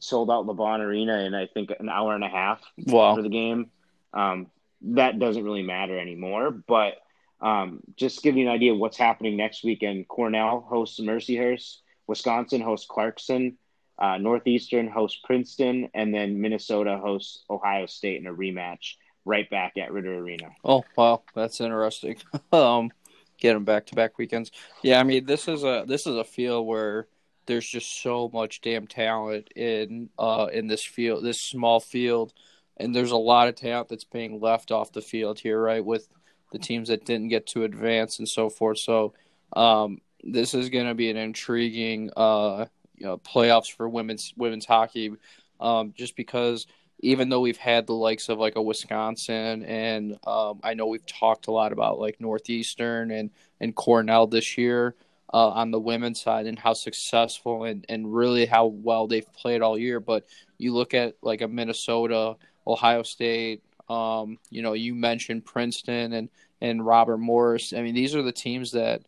[0.00, 3.14] sold out LaBahn Arena in I think an hour and a half wow.
[3.14, 3.70] for the game.
[4.12, 4.48] Um,
[4.82, 6.50] that doesn't really matter anymore.
[6.50, 6.94] But
[7.40, 10.08] um, just give you an idea of what's happening next weekend.
[10.08, 11.78] Cornell hosts Mercyhurst.
[12.06, 13.58] Wisconsin hosts Clarkson.
[13.98, 19.76] Uh, Northeastern hosts Princeton, and then Minnesota hosts Ohio State in a rematch right back
[19.76, 20.50] at Ridder Arena.
[20.64, 22.16] Oh wow, that's interesting.
[22.52, 22.92] um,
[23.38, 24.52] get them back to back weekends.
[24.82, 27.08] Yeah, I mean this is a this is a field where
[27.46, 32.32] there's just so much damn talent in uh in this field, this small field,
[32.76, 35.84] and there's a lot of talent that's being left off the field here, right?
[35.84, 36.08] With
[36.52, 38.78] the teams that didn't get to advance and so forth.
[38.78, 39.14] So,
[39.54, 42.66] um, this is going to be an intriguing uh
[42.98, 45.12] you know, playoffs for women's women's hockey,
[45.60, 46.66] um, just because
[47.00, 51.06] even though we've had the likes of like a Wisconsin and um, I know we've
[51.06, 53.30] talked a lot about like Northeastern and
[53.60, 54.94] and Cornell this year
[55.32, 59.62] uh, on the women's side and how successful and and really how well they've played
[59.62, 60.00] all year.
[60.00, 60.26] But
[60.58, 62.36] you look at like a Minnesota,
[62.66, 63.62] Ohio State.
[63.88, 66.28] Um, you know, you mentioned Princeton and
[66.60, 67.72] and Robert Morris.
[67.72, 69.02] I mean, these are the teams that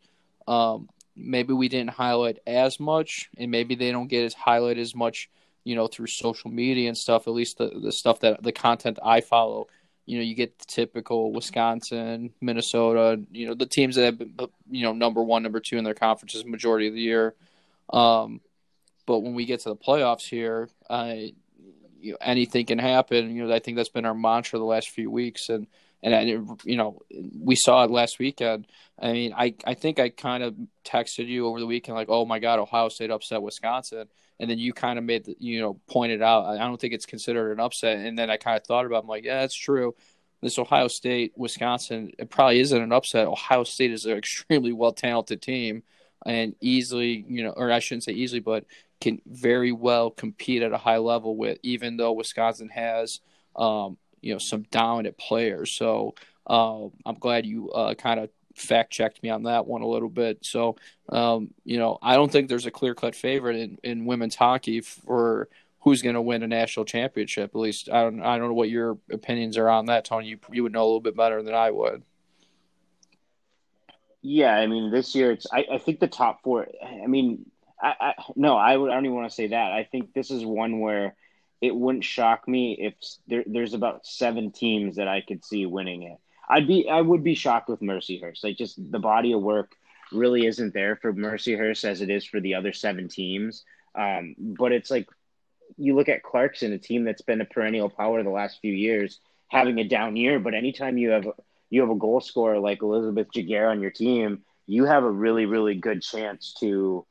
[0.46, 4.94] um, maybe we didn't highlight as much, and maybe they don't get as highlighted as
[4.94, 5.30] much,
[5.64, 7.26] you know, through social media and stuff.
[7.26, 9.66] At least the the stuff that the content I follow,
[10.06, 14.34] you know, you get the typical Wisconsin, Minnesota, you know, the teams that have been,
[14.70, 17.34] you know, number one, number two in their conferences majority of the year.
[17.92, 18.40] Um,
[19.06, 21.34] but when we get to the playoffs here, I,
[22.00, 23.34] you know, anything can happen.
[23.34, 25.66] You know, I think that's been our mantra the last few weeks, and
[26.02, 27.00] and you know
[27.38, 28.66] we saw it last weekend.
[28.98, 32.24] I mean, I I think I kind of texted you over the weekend like, oh
[32.24, 35.80] my God, Ohio State upset Wisconsin, and then you kind of made the, you know
[35.88, 38.86] pointed out I don't think it's considered an upset, and then I kind of thought
[38.86, 39.94] about it, I'm like, yeah, that's true.
[40.40, 43.26] This Ohio State Wisconsin it probably isn't an upset.
[43.26, 45.82] Ohio State is an extremely well talented team,
[46.24, 48.64] and easily you know, or I shouldn't say easily, but
[49.00, 53.20] can very well compete at a high level with even though Wisconsin has
[53.56, 55.72] um, you know some dominant players.
[55.72, 56.14] So
[56.46, 60.08] uh, I'm glad you uh, kind of fact checked me on that one a little
[60.08, 60.38] bit.
[60.44, 60.76] So
[61.08, 64.80] um, you know I don't think there's a clear cut favorite in, in women's hockey
[64.80, 65.48] for
[65.80, 67.50] who's going to win a national championship.
[67.54, 70.28] At least I don't I don't know what your opinions are on that, Tony.
[70.28, 72.02] You you would know a little bit better than I would.
[74.22, 76.68] Yeah, I mean this year it's I, I think the top four.
[76.84, 77.49] I mean
[77.82, 79.72] I, I no I would I don't even want to say that.
[79.72, 81.14] I think this is one where
[81.60, 82.94] it wouldn't shock me if
[83.26, 86.18] there, there's about seven teams that I could see winning it.
[86.48, 88.42] I'd be I would be shocked with Mercyhurst.
[88.42, 89.72] Like just the body of work
[90.12, 93.64] really isn't there for Mercyhurst as it is for the other seven teams.
[93.94, 95.08] Um, but it's like
[95.76, 99.20] you look at Clarkson, a team that's been a perennial power the last few years,
[99.48, 100.40] having a down year.
[100.40, 101.28] But anytime you have
[101.68, 105.46] you have a goal scorer like Elizabeth Giguère on your team, you have a really
[105.46, 107.06] really good chance to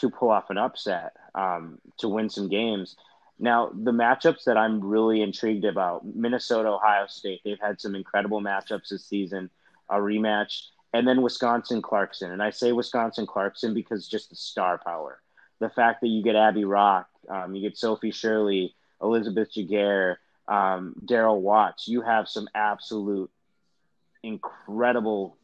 [0.00, 2.96] to pull off an upset um, to win some games.
[3.38, 8.40] Now, the matchups that I'm really intrigued about Minnesota, Ohio State, they've had some incredible
[8.42, 9.48] matchups this season,
[9.88, 12.32] a rematch, and then Wisconsin, Clarkson.
[12.32, 15.20] And I say Wisconsin, Clarkson because just the star power.
[15.58, 20.16] The fact that you get Abby Roque, um, you get Sophie Shirley, Elizabeth Giguère,
[20.48, 23.30] um, Daryl Watts, you have some absolute
[24.22, 25.36] incredible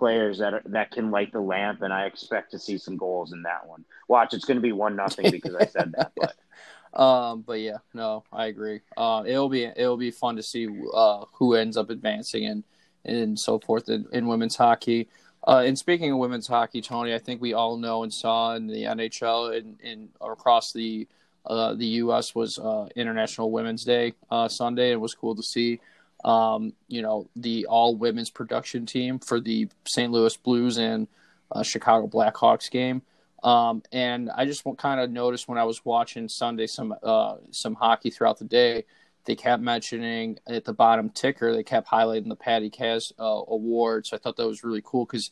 [0.00, 3.32] players that are, that can light the lamp, and I expect to see some goals
[3.32, 3.84] in that one.
[4.08, 6.34] Watch, it's going to be one nothing because I said that, but.
[6.92, 8.80] Um, but yeah, no, I agree.
[8.96, 12.64] Uh, it'll be it'll be fun to see uh, who ends up advancing and
[13.04, 15.06] and so forth in, in women's hockey.
[15.46, 18.66] Uh, and speaking of women's hockey, Tony, I think we all know and saw in
[18.66, 21.06] the NHL and, across the
[21.46, 22.34] uh, the U.S.
[22.34, 24.90] was uh, International Women's Day uh, Sunday.
[24.90, 25.78] It was cool to see
[26.24, 30.12] um, you know, the all women's production team for the St.
[30.12, 31.08] Louis Blues and
[31.52, 33.02] uh, Chicago Blackhawks game.
[33.42, 37.74] Um, and I just kind of noticed when I was watching Sunday some uh, some
[37.74, 38.84] hockey throughout the day,
[39.24, 44.06] they kept mentioning at the bottom ticker, they kept highlighting the Patty Kaz uh, award.
[44.06, 45.30] So I thought that was really cool because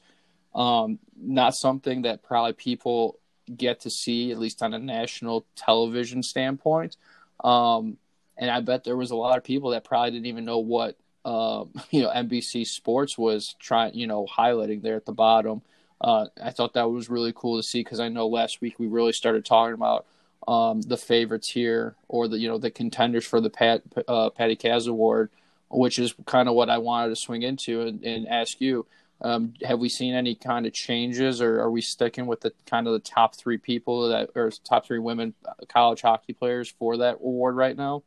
[0.54, 3.18] um, not something that probably people
[3.54, 6.96] get to see, at least on a national television standpoint.
[7.44, 7.98] Um,
[8.38, 10.96] and I bet there was a lot of people that probably didn't even know what
[11.24, 15.62] um, you know NBC Sports was trying, you know, highlighting there at the bottom.
[16.00, 18.86] Uh, I thought that was really cool to see because I know last week we
[18.86, 20.06] really started talking about
[20.46, 24.56] um, the favorites here or the you know the contenders for the Pat uh, Patty
[24.56, 25.30] Kaz Award,
[25.70, 28.86] which is kind of what I wanted to swing into and, and ask you.
[29.20, 32.86] Um, have we seen any kind of changes, or are we sticking with the kind
[32.86, 36.98] of the top three people that, or top three women uh, college hockey players for
[36.98, 38.04] that award right now?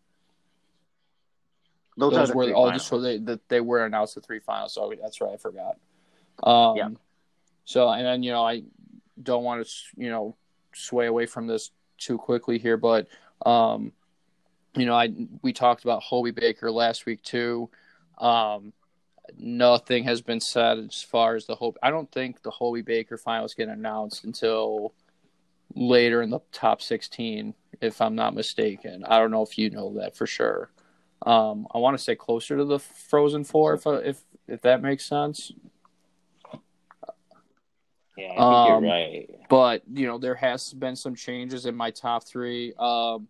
[2.01, 4.73] Those, Those were all just so they that they were announced the three finals.
[4.73, 5.77] So that's right, I forgot.
[6.41, 6.89] Um, yeah.
[7.63, 8.63] So and then you know I
[9.21, 10.35] don't want to you know
[10.73, 13.07] sway away from this too quickly here, but
[13.45, 13.91] um,
[14.75, 17.69] you know I we talked about Hobey Baker last week too.
[18.17, 18.73] Um,
[19.37, 21.77] nothing has been said as far as the hope.
[21.83, 24.95] I don't think the Hobey Baker finals get announced until
[25.75, 29.05] later in the top 16, if I'm not mistaken.
[29.07, 30.70] I don't know if you know that for sure.
[31.25, 35.05] Um, I want to say closer to the Frozen Four, if if if that makes
[35.05, 35.51] sense.
[38.17, 39.29] Yeah, I think um, you're right.
[39.49, 42.73] But you know, there has been some changes in my top three.
[42.77, 43.27] Um,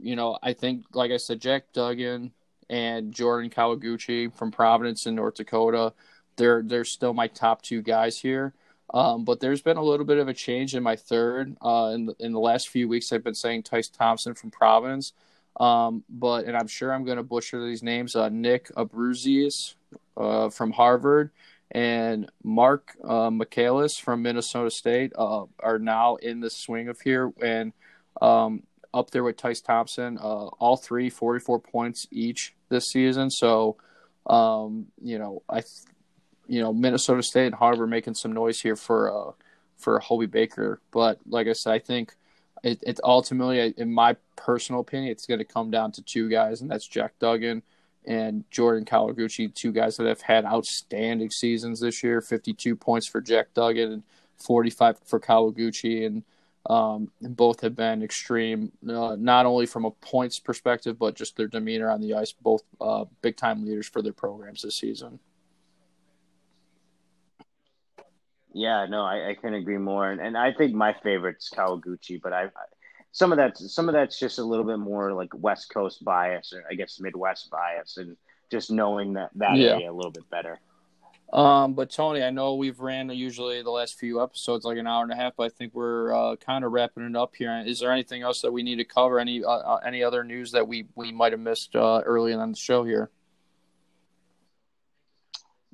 [0.00, 2.32] you know, I think, like I said, Jack Dugan
[2.68, 5.92] and Jordan Kawaguchi from Providence in North Dakota.
[6.36, 8.54] They're they're still my top two guys here.
[8.94, 11.56] Um, but there's been a little bit of a change in my third.
[11.60, 15.12] Uh, in the, in the last few weeks, I've been saying Tyce Thompson from Providence.
[15.58, 18.14] Um, but and I'm sure I'm going to butcher these names.
[18.14, 19.74] Uh, Nick Abruzzese
[20.16, 21.30] uh, from Harvard
[21.70, 27.32] and Marc uh, Michaelis from Minnesota State uh, are now in the swing of here
[27.42, 27.72] and
[28.20, 28.62] um,
[28.94, 30.18] up there with Tyce Thompson.
[30.18, 33.30] Uh, all three 44 points each this season.
[33.30, 33.76] So
[34.26, 35.62] um, you know I,
[36.46, 39.32] you know Minnesota State and Harvard making some noise here for uh,
[39.78, 40.80] for Hobey Baker.
[40.90, 42.14] But like I said, I think
[42.66, 46.60] it, it ultimately, in my personal opinion, it's going to come down to two guys,
[46.60, 47.62] and that's Jack Dugan
[48.04, 52.20] and Jordan Kawaguchi, two guys that have had outstanding seasons this year.
[52.20, 54.02] Fifty-two points for Jack Dugan and
[54.36, 56.22] forty-five for Kawaguchi, and
[56.68, 61.36] um, and both have been extreme, uh, not only from a points perspective, but just
[61.36, 62.32] their demeanor on the ice.
[62.32, 65.20] Both uh, big time leaders for their programs this season.
[68.56, 72.32] Yeah, no, I, I can agree more, and, and I think my favorite's Kawaguchi, but
[72.32, 72.64] I, I
[73.12, 76.54] some of that's some of that's just a little bit more like West Coast bias,
[76.54, 78.16] or I guess Midwest bias, and
[78.50, 79.72] just knowing that that yeah.
[79.72, 80.58] area a little bit better.
[81.34, 85.02] Um, but Tony, I know we've ran usually the last few episodes like an hour
[85.02, 87.62] and a half, but I think we're uh, kind of wrapping it up here.
[87.66, 89.18] Is there anything else that we need to cover?
[89.18, 92.38] Any uh, uh any other news that we we might have missed uh, early in
[92.38, 93.10] the show here?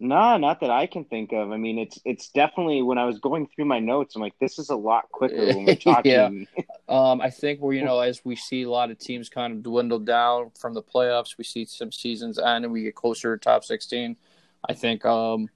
[0.05, 1.53] No, not that I can think of.
[1.53, 4.59] I mean, it's it's definitely when I was going through my notes, I'm like, this
[4.59, 6.49] is a lot quicker when we're talking.
[6.57, 6.65] yeah.
[6.89, 9.63] um, I think we're you know as we see a lot of teams kind of
[9.63, 13.41] dwindle down from the playoffs, we see some seasons end and we get closer to
[13.41, 14.17] top 16.
[14.69, 15.49] I think um,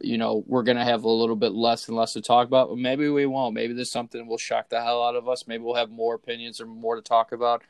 [0.00, 2.78] you know we're gonna have a little bit less and less to talk about, but
[2.78, 3.54] maybe we won't.
[3.54, 5.46] Maybe there's something will shock the hell out of us.
[5.46, 7.62] Maybe we'll have more opinions or more to talk about.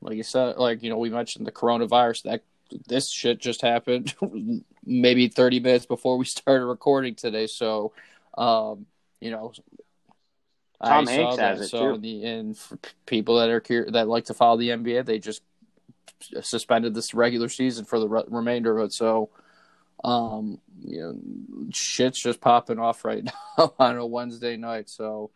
[0.00, 2.44] Like you said, like you know, we mentioned the coronavirus that
[2.88, 4.14] this shit just happened
[4.84, 7.46] maybe 30 minutes before we started recording today.
[7.46, 7.92] So,
[8.36, 8.86] um,
[9.20, 9.52] you know,
[10.84, 11.98] Tom I Hanks has it so too.
[11.98, 15.42] The, and for people that are that like to follow the NBA, they just
[16.40, 18.92] suspended this regular season for the re- remainder of it.
[18.92, 19.30] So,
[20.04, 23.24] Um, you know, shit's just popping off right
[23.58, 24.90] now on a Wednesday night.
[24.90, 25.30] So,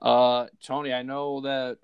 [0.00, 1.78] uh, Tony, I know that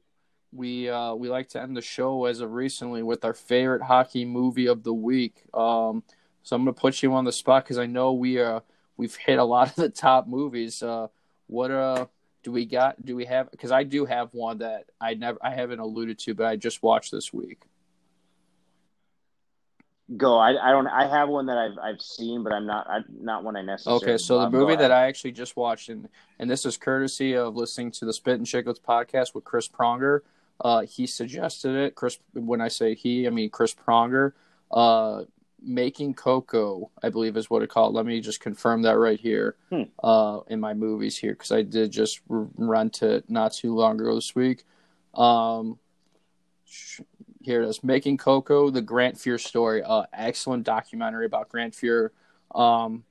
[0.52, 4.24] we uh, we like to end the show as of recently with our favorite hockey
[4.24, 5.42] movie of the week.
[5.54, 6.02] Um,
[6.42, 8.60] so I'm gonna put you on the spot because I know we uh
[8.96, 10.82] we've hit a lot of the top movies.
[10.82, 11.08] Uh,
[11.46, 12.06] what uh
[12.42, 13.04] do we got?
[13.04, 13.50] Do we have?
[13.50, 16.82] Because I do have one that I never I haven't alluded to, but I just
[16.82, 17.60] watched this week.
[20.16, 20.38] Go.
[20.38, 20.86] I, I don't.
[20.86, 22.88] I have one that I've I've seen, but I'm not.
[22.88, 24.02] I'm not one I necessarily.
[24.02, 27.56] Okay, so the movie that I actually just watched, and and this is courtesy of
[27.56, 30.20] listening to the Spit and Chicklets podcast with Chris Pronger.
[30.60, 31.94] Uh, he suggested it.
[31.94, 34.32] Chris, when I say he, I mean Chris Pronger.
[34.70, 35.24] Uh,
[35.60, 37.92] Making Coco, I believe is what it called.
[37.92, 39.82] Let me just confirm that right here hmm.
[40.02, 44.14] uh, in my movies here because I did just rent it not too long ago
[44.14, 44.64] this week.
[45.14, 45.80] Um,
[47.42, 49.82] here it is Making Coco, the Grant Fuhr story.
[49.82, 52.10] Uh, excellent documentary about Grant Fuhr.
[52.54, 53.04] Um,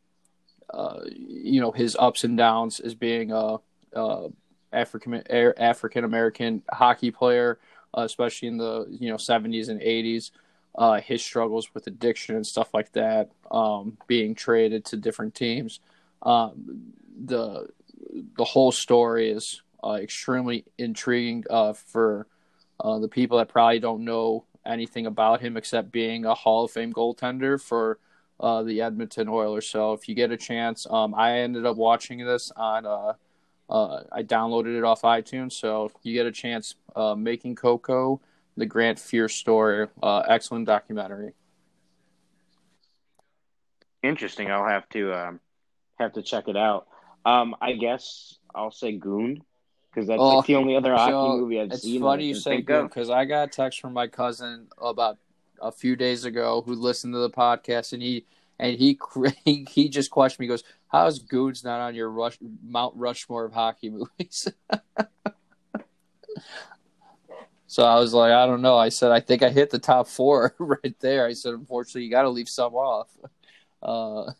[0.70, 3.58] uh, you know, his ups and downs as being a,
[3.94, 4.30] a
[4.74, 5.24] African
[5.58, 7.60] African American hockey player,
[7.98, 10.32] uh, especially in the you know 70s and 80s
[10.78, 15.80] uh, his struggles with addiction and stuff like that, um, being traded to different teams.
[16.22, 16.94] Um,
[17.26, 17.70] the
[18.36, 22.28] the whole story is uh, extremely intriguing uh, for
[22.80, 26.72] uh, the people that probably don't know anything about him except being a Hall of
[26.72, 27.98] Fame goaltender for
[28.40, 29.68] uh, the Edmonton Oilers.
[29.68, 33.16] So if you get a chance, um, I ended up watching this on.
[33.70, 36.76] Uh, I downloaded it off iTunes, so you get a chance,
[37.16, 38.22] making Coco
[38.58, 39.88] the Grant Fuhr story.
[40.02, 41.34] Uh, excellent documentary.
[44.04, 44.52] Interesting.
[44.52, 45.40] I'll have to um,
[46.00, 46.88] have to check it out.
[47.26, 49.44] Um, I guess I'll say Goon
[49.94, 51.96] because that's oh, like the only other hockey so movie I've it's seen.
[51.96, 55.18] It's funny you say Goon because I got a text from my cousin about
[55.62, 58.26] a few days ago who listened to the podcast and he
[58.60, 59.00] and he
[59.46, 60.46] he, he just questioned me.
[60.46, 64.48] He goes, "How's Goons not on your Rush, Mount Rushmore of hockey movies?"
[67.68, 68.78] So I was like, I don't know.
[68.78, 71.26] I said, I think I hit the top four right there.
[71.28, 73.10] I said, unfortunately, you got to leave some off.
[73.84, 74.32] Uh,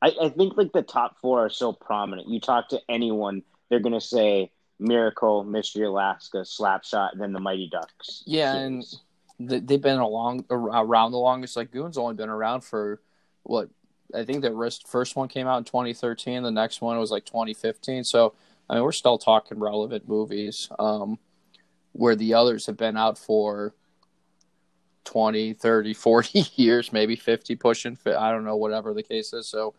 [0.00, 2.28] I, I think like the top four are so prominent.
[2.28, 7.68] You talk to anyone, they're gonna say Miracle, Mystery Alaska, Slapshot, and then the Mighty
[7.70, 8.22] Ducks.
[8.26, 9.00] Yeah, series.
[9.38, 11.56] and they've been along around the longest.
[11.56, 13.00] Like Goon's only been around for
[13.44, 13.70] what
[14.12, 16.42] I think the first one came out in 2013.
[16.42, 18.04] The next one was like 2015.
[18.04, 18.34] So
[18.68, 20.68] I mean, we're still talking relevant movies.
[20.78, 21.18] Um,
[21.94, 23.72] where the others have been out for
[25.04, 29.48] 20, 30, 40 years, maybe 50 pushing, I don't know, whatever the case is.
[29.48, 29.74] So,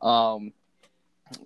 [0.00, 0.52] um,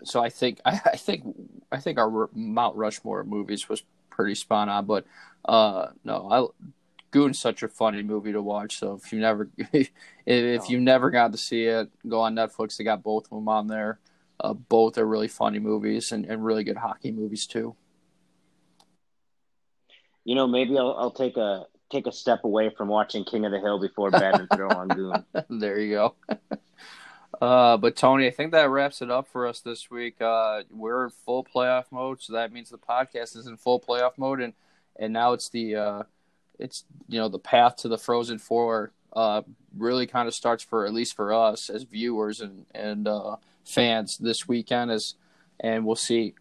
[0.05, 1.25] so I think, I, I think,
[1.73, 5.07] I think our Mount Rushmore movies was pretty spot on, but,
[5.47, 6.67] uh, no, I,
[7.11, 8.79] Goon's such a funny movie to watch.
[8.79, 9.51] So if you never,
[10.27, 12.77] if, you never got to see it, go on Netflix.
[12.77, 13.99] They got both of them on there.
[14.39, 17.77] Uh, both are really funny movies and, and really good hockey movies too
[20.25, 23.53] you know, maybe I'll, I'll take a take a step away from watching King of
[23.53, 25.25] the Hill before bed and throw on Goon.
[25.61, 26.15] there you go.
[27.41, 30.21] Uh, but Tony, I think that wraps it up for us this week.
[30.21, 34.19] Uh, we're in full playoff mode, so that means the podcast is in full playoff
[34.19, 34.53] mode, and
[34.99, 36.03] and now it's the uh,
[36.61, 39.43] it's you know the path to the Frozen Four uh,
[39.77, 44.19] really kind of starts for at least for us as viewers and and uh, fans
[44.19, 45.15] this weekend is,
[45.59, 46.35] and we'll see.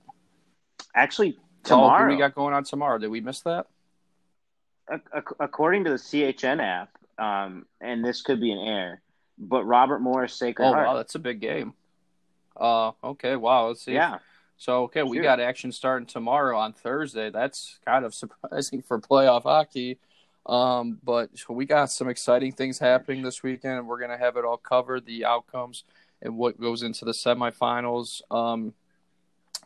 [0.95, 2.97] Actually, tomorrow, oh, we got going on tomorrow?
[2.97, 3.67] Did we miss that?
[5.39, 6.89] according to the CHN app,
[7.19, 9.01] um, and this could be an error,
[9.37, 10.87] but Robert Morris Sacred oh, Heart.
[10.87, 11.73] wow, that's a big game.
[12.59, 13.93] Uh, okay, wow, let's see.
[13.93, 14.17] Yeah.
[14.57, 17.29] So okay, we got action starting tomorrow on Thursday.
[17.29, 19.99] That's kind of surprising for playoff hockey.
[20.49, 23.87] Um, but we got some exciting things happening this weekend.
[23.87, 25.83] We're gonna have it all covered, the outcomes
[26.21, 28.73] and what goes into the semifinals um,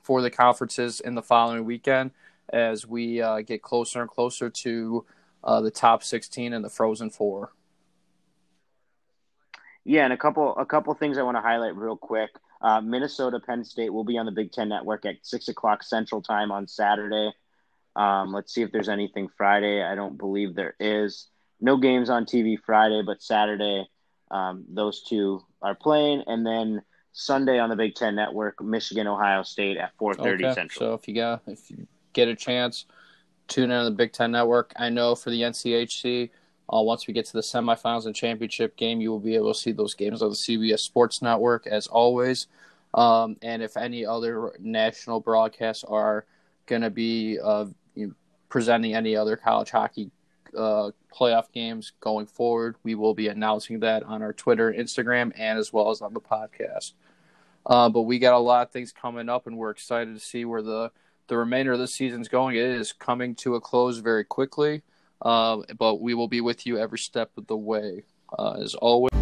[0.01, 2.11] for the conferences in the following weekend
[2.49, 5.05] as we uh, get closer and closer to
[5.43, 7.51] uh, the top 16 and the Frozen Four.
[9.85, 12.29] Yeah, and a couple a couple things I want to highlight real quick.
[12.61, 16.21] Uh, Minnesota Penn State will be on the Big Ten Network at six o'clock Central
[16.21, 17.31] Time on Saturday.
[17.95, 19.83] Um, let's see if there's anything Friday.
[19.83, 21.27] I don't believe there is.
[21.61, 23.87] No games on TV Friday, but Saturday,
[24.31, 26.81] um, those two are playing, and then
[27.13, 30.53] Sunday on the Big Ten Network, Michigan Ohio State at four thirty okay.
[30.53, 30.79] Central.
[30.79, 32.85] So if you got if you get a chance,
[33.47, 34.73] tune in on the Big Ten Network.
[34.75, 36.31] I know for the NCHC,
[36.73, 39.59] uh, once we get to the semifinals and championship game, you will be able to
[39.59, 42.47] see those games on the CBS Sports Network as always.
[42.93, 46.25] Um, and if any other national broadcasts are
[46.65, 47.65] going to be uh,
[48.53, 50.11] presenting any other college hockey
[50.55, 52.75] uh, playoff games going forward.
[52.83, 56.21] We will be announcing that on our Twitter, Instagram, and as well as on the
[56.21, 56.91] podcast.
[57.65, 60.45] Uh, but we got a lot of things coming up, and we're excited to see
[60.45, 60.91] where the
[61.29, 62.55] the remainder of the season's going.
[62.55, 64.83] It is coming to a close very quickly,
[65.23, 68.03] uh, but we will be with you every step of the way.
[68.37, 69.12] Uh, as always.